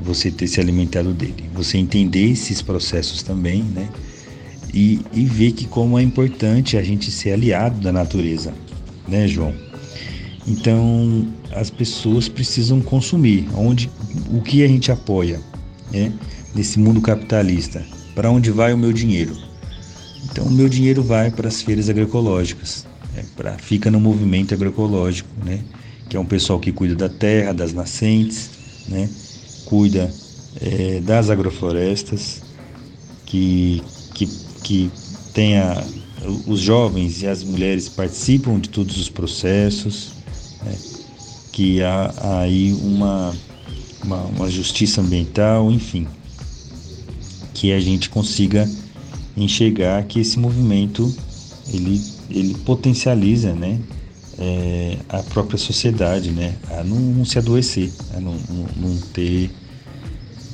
Você 0.00 0.30
ter 0.30 0.46
se 0.46 0.60
alimentado 0.60 1.14
dele. 1.14 1.48
Você 1.54 1.78
entender 1.78 2.32
esses 2.32 2.60
processos 2.60 3.22
também, 3.22 3.62
né? 3.62 3.88
e, 4.76 5.00
e 5.10 5.24
ver 5.24 5.52
que 5.52 5.66
como 5.66 5.98
é 5.98 6.02
importante 6.02 6.76
a 6.76 6.82
gente 6.82 7.10
ser 7.10 7.32
aliado 7.32 7.80
da 7.80 7.90
natureza, 7.90 8.52
né, 9.08 9.26
João? 9.26 9.54
Então 10.46 11.26
as 11.52 11.70
pessoas 11.70 12.28
precisam 12.28 12.80
consumir. 12.80 13.48
Onde, 13.54 13.90
o 14.30 14.40
que 14.40 14.64
a 14.64 14.68
gente 14.68 14.90
apoia, 14.90 15.40
né? 15.90 16.12
Nesse 16.54 16.78
mundo 16.78 17.00
capitalista, 17.00 17.84
para 18.14 18.30
onde 18.30 18.50
vai 18.50 18.72
o 18.72 18.78
meu 18.78 18.92
dinheiro? 18.92 19.36
Então 20.24 20.44
o 20.46 20.50
meu 20.50 20.68
dinheiro 20.68 21.02
vai 21.02 21.30
para 21.30 21.48
as 21.48 21.62
feiras 21.62 21.88
agroecológicas, 21.88 22.86
né? 23.14 23.24
para 23.36 23.58
fica 23.58 23.90
no 23.90 24.00
movimento 24.00 24.54
agroecológico, 24.54 25.28
né? 25.44 25.60
Que 26.08 26.16
é 26.16 26.20
um 26.20 26.26
pessoal 26.26 26.58
que 26.58 26.72
cuida 26.72 26.94
da 26.94 27.08
terra, 27.08 27.52
das 27.52 27.72
nascentes, 27.72 28.50
né? 28.88 29.08
Cuida 29.64 30.12
é, 30.60 31.00
das 31.00 31.30
agroflorestas, 31.30 32.42
que 33.24 33.82
que 34.14 34.26
que 34.62 34.90
tenha 35.32 35.84
os 36.46 36.60
jovens 36.60 37.22
e 37.22 37.26
as 37.26 37.42
mulheres 37.44 37.88
participam 37.88 38.58
de 38.58 38.68
todos 38.68 38.98
os 38.98 39.08
processos, 39.08 40.12
né? 40.64 40.74
Que 41.56 41.82
há, 41.82 42.12
aí 42.42 42.74
uma, 42.82 43.34
uma, 44.04 44.24
uma, 44.24 44.50
justiça 44.50 45.00
ambiental, 45.00 45.72
enfim, 45.72 46.06
que 47.54 47.72
a 47.72 47.80
gente 47.80 48.10
consiga 48.10 48.70
enxergar 49.34 50.04
que 50.04 50.20
esse 50.20 50.38
movimento 50.38 51.10
ele 51.72 51.98
ele 52.28 52.54
potencializa, 52.56 53.54
né, 53.54 53.80
é, 54.38 54.98
a 55.08 55.22
própria 55.22 55.56
sociedade, 55.56 56.30
né, 56.30 56.56
a 56.70 56.84
não, 56.84 56.98
não 56.98 57.24
se 57.24 57.38
adoecer, 57.38 57.90
a 58.14 58.20
não, 58.20 58.36
não, 58.50 58.66
não 58.76 58.96
ter 59.14 59.50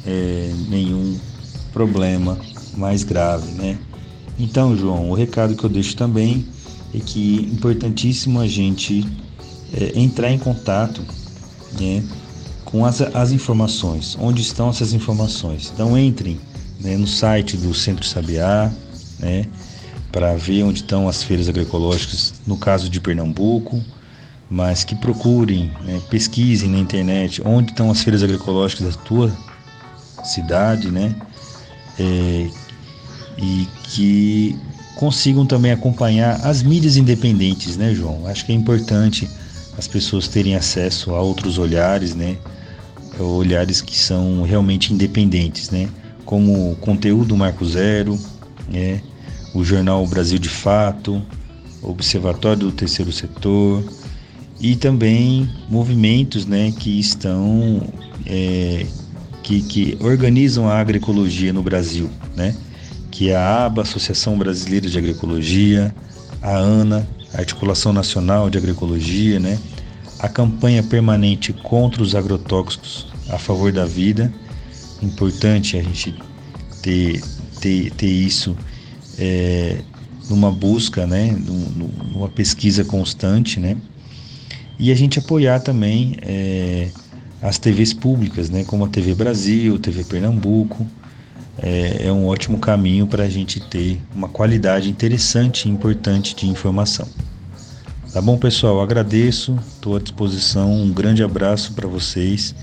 é, 0.07 0.53
nenhum 0.69 1.19
problema 1.73 2.39
mais 2.77 3.03
grave, 3.03 3.51
né. 3.55 3.77
Então, 4.39 4.77
João, 4.77 5.11
o 5.11 5.15
recado 5.15 5.57
que 5.57 5.65
eu 5.65 5.71
deixo 5.71 5.97
também 5.97 6.47
é 6.95 7.01
que 7.01 7.41
é 7.41 7.55
importantíssimo 7.55 8.39
a 8.39 8.47
gente 8.47 9.05
é, 9.75 9.99
entrar 9.99 10.31
em 10.31 10.39
contato, 10.39 11.03
né, 11.81 12.03
com 12.65 12.85
as, 12.85 13.01
as 13.01 13.33
informações, 13.33 14.17
onde 14.21 14.43
estão 14.43 14.71
essas 14.71 14.93
informações. 14.93 15.71
Então 15.75 15.99
entrem 15.99 16.41
né, 16.81 16.97
no 16.97 17.07
site 17.07 17.57
do 17.57 17.73
Centro 17.75 18.05
Sabiá, 18.07 18.71
né, 19.19 19.47
para 20.11 20.35
ver 20.37 20.63
onde 20.63 20.81
estão 20.81 21.09
as 21.09 21.23
feiras 21.23 21.49
agroecológicas, 21.49 22.35
no 22.47 22.57
caso 22.57 22.89
de 22.89 23.01
Pernambuco, 23.01 23.83
mas 24.51 24.85
que 24.85 24.95
procurem, 24.95 25.71
né, 25.83 26.01
pesquisem 26.11 26.69
na 26.69 26.79
internet 26.79 27.41
onde 27.45 27.71
estão 27.71 27.91
as 27.91 28.03
feiras 28.03 28.23
agroecológicas 28.23 28.95
da 28.95 29.03
tua 29.03 29.33
cidade, 30.25 30.91
né, 30.91 31.15
é, 31.99 32.51
e 33.39 33.67
que 33.85 34.59
consigam 34.97 35.47
também 35.47 35.73
acompanhar 35.73 36.41
as 36.47 36.63
mídias 36.63 36.97
independentes, 36.97 37.77
né, 37.77 37.95
João? 37.95 38.27
Acho 38.27 38.45
que 38.45 38.53
é 38.53 38.55
importante 38.55 39.29
as 39.77 39.87
pessoas 39.89 40.29
terem 40.29 40.55
acesso 40.55 41.15
a 41.15 41.21
outros 41.21 41.59
olhares, 41.59 42.15
né, 42.15 42.37
olhares 43.19 43.81
que 43.81 43.99
são 43.99 44.43
realmente 44.43 44.93
independentes, 44.93 45.71
né? 45.71 45.89
Como 46.25 46.73
o 46.73 46.77
conteúdo 46.77 47.37
Marco 47.37 47.65
Zero, 47.65 48.19
né? 48.69 49.03
o 49.55 49.65
jornal 49.65 50.07
Brasil 50.07 50.39
de 50.39 50.49
Fato, 50.49 51.23
Observatório 51.83 52.59
do 52.59 52.73
Terceiro 52.73 53.13
Setor 53.13 53.85
e 54.61 54.77
também 54.77 55.51
movimentos, 55.69 56.47
né, 56.47 56.73
que 56.79 57.01
estão 57.01 57.83
é, 58.25 58.87
que, 59.43 59.63
que 59.63 59.99
organizam 60.01 60.69
a 60.69 60.79
agroecologia 60.79 61.53
no 61.53 61.63
Brasil, 61.63 62.09
né? 62.37 62.55
Que 63.11 63.31
é 63.31 63.37
a 63.37 63.67
ABA, 63.67 63.83
Associação 63.83 64.39
Brasileira 64.39 64.89
de 64.89 64.97
Agroecologia, 64.97 65.95
a 66.41 66.57
ANA, 66.57 67.07
Articulação 67.35 67.93
Nacional 67.93 68.51
de 68.51 68.59
Agroecologia, 68.59 69.41
né? 69.41 69.59
a 70.23 70.29
campanha 70.29 70.85
permanente 70.85 71.53
contra 71.53 72.01
os 72.01 72.15
agrotóxicos 72.15 73.09
a 73.29 73.39
favor 73.39 73.73
da 73.73 73.85
vida. 73.85 74.33
Importante 75.03 75.77
a 75.77 75.83
gente 75.83 76.15
ter, 76.81 77.21
ter, 77.61 77.91
ter 77.91 78.07
isso 78.07 78.57
é, 79.19 79.83
numa 80.31 80.53
busca, 80.53 81.09
né, 81.09 81.37
numa 81.37 82.29
pesquisa 82.29 82.85
constante, 82.85 83.59
né, 83.59 83.77
e 84.79 84.93
a 84.93 84.95
gente 84.95 85.19
apoiar 85.19 85.59
também 85.59 86.17
é, 86.23 86.89
as 87.43 87.59
TVs 87.59 87.93
públicas, 87.93 88.49
né, 88.49 88.63
como 88.65 88.85
a 88.85 88.89
TV 88.89 89.15
Brasil, 89.15 89.77
TV 89.77 90.05
Pernambuco, 90.05 90.87
é, 91.59 92.07
é 92.07 92.13
um 92.13 92.27
ótimo 92.27 92.59
caminho 92.59 93.07
para 93.07 93.25
a 93.25 93.29
gente 93.29 93.61
ter 93.61 94.01
uma 94.15 94.29
qualidade 94.29 94.89
interessante 94.89 95.69
e 95.69 95.71
importante 95.71 96.35
de 96.35 96.47
informação. 96.47 97.09
Tá 98.13 98.21
bom, 98.21 98.37
pessoal? 98.37 98.81
Agradeço, 98.83 99.59
estou 99.75 99.97
à 99.97 99.99
disposição. 99.99 100.71
Um 100.71 100.93
grande 100.93 101.23
abraço 101.23 101.73
para 101.73 101.89
vocês 101.89 102.55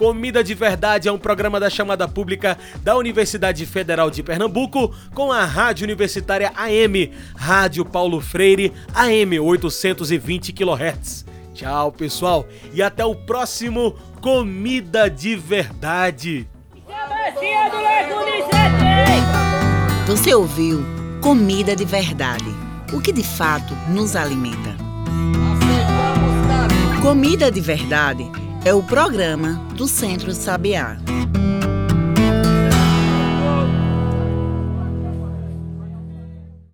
Comida 0.04 0.44
de 0.44 0.54
Verdade 0.54 1.08
é 1.08 1.12
um 1.14 1.18
programa 1.18 1.62
da 1.62 1.70
chamada 1.70 2.10
pública 2.10 2.58
da 2.84 2.98
Universidade 2.98 3.66
Federal 3.66 4.12
de 4.12 4.22
Pernambuco 4.22 4.94
com 5.14 5.32
a 5.32 5.46
Rádio 5.46 5.86
Universitária 5.86 6.52
AM, 6.58 7.14
Rádio 7.34 7.86
Paulo 7.86 8.20
Freire, 8.20 8.74
AM 8.94 9.40
820 9.40 10.52
kHz. 10.52 11.26
Tchau, 11.54 11.90
pessoal, 11.94 12.46
e 12.74 12.84
até 12.84 13.06
o 13.06 13.16
próximo 13.16 13.96
Comida 14.20 15.10
de 15.10 15.38
Verdade. 15.38 16.50
Você 20.06 20.36
ouviu 20.36 20.84
Comida 21.22 21.78
de 21.78 21.86
Verdade, 21.86 22.54
o 22.92 23.00
que 23.00 23.14
de 23.14 23.24
fato 23.24 23.74
nos 23.88 24.18
alimenta. 24.18 24.76
Comida 27.02 27.50
de 27.50 27.62
Verdade 27.62 28.30
é 28.66 28.74
o 28.74 28.82
programa 28.82 29.56
do 29.76 29.88
Centro 29.88 30.34
Sabiá. 30.34 30.98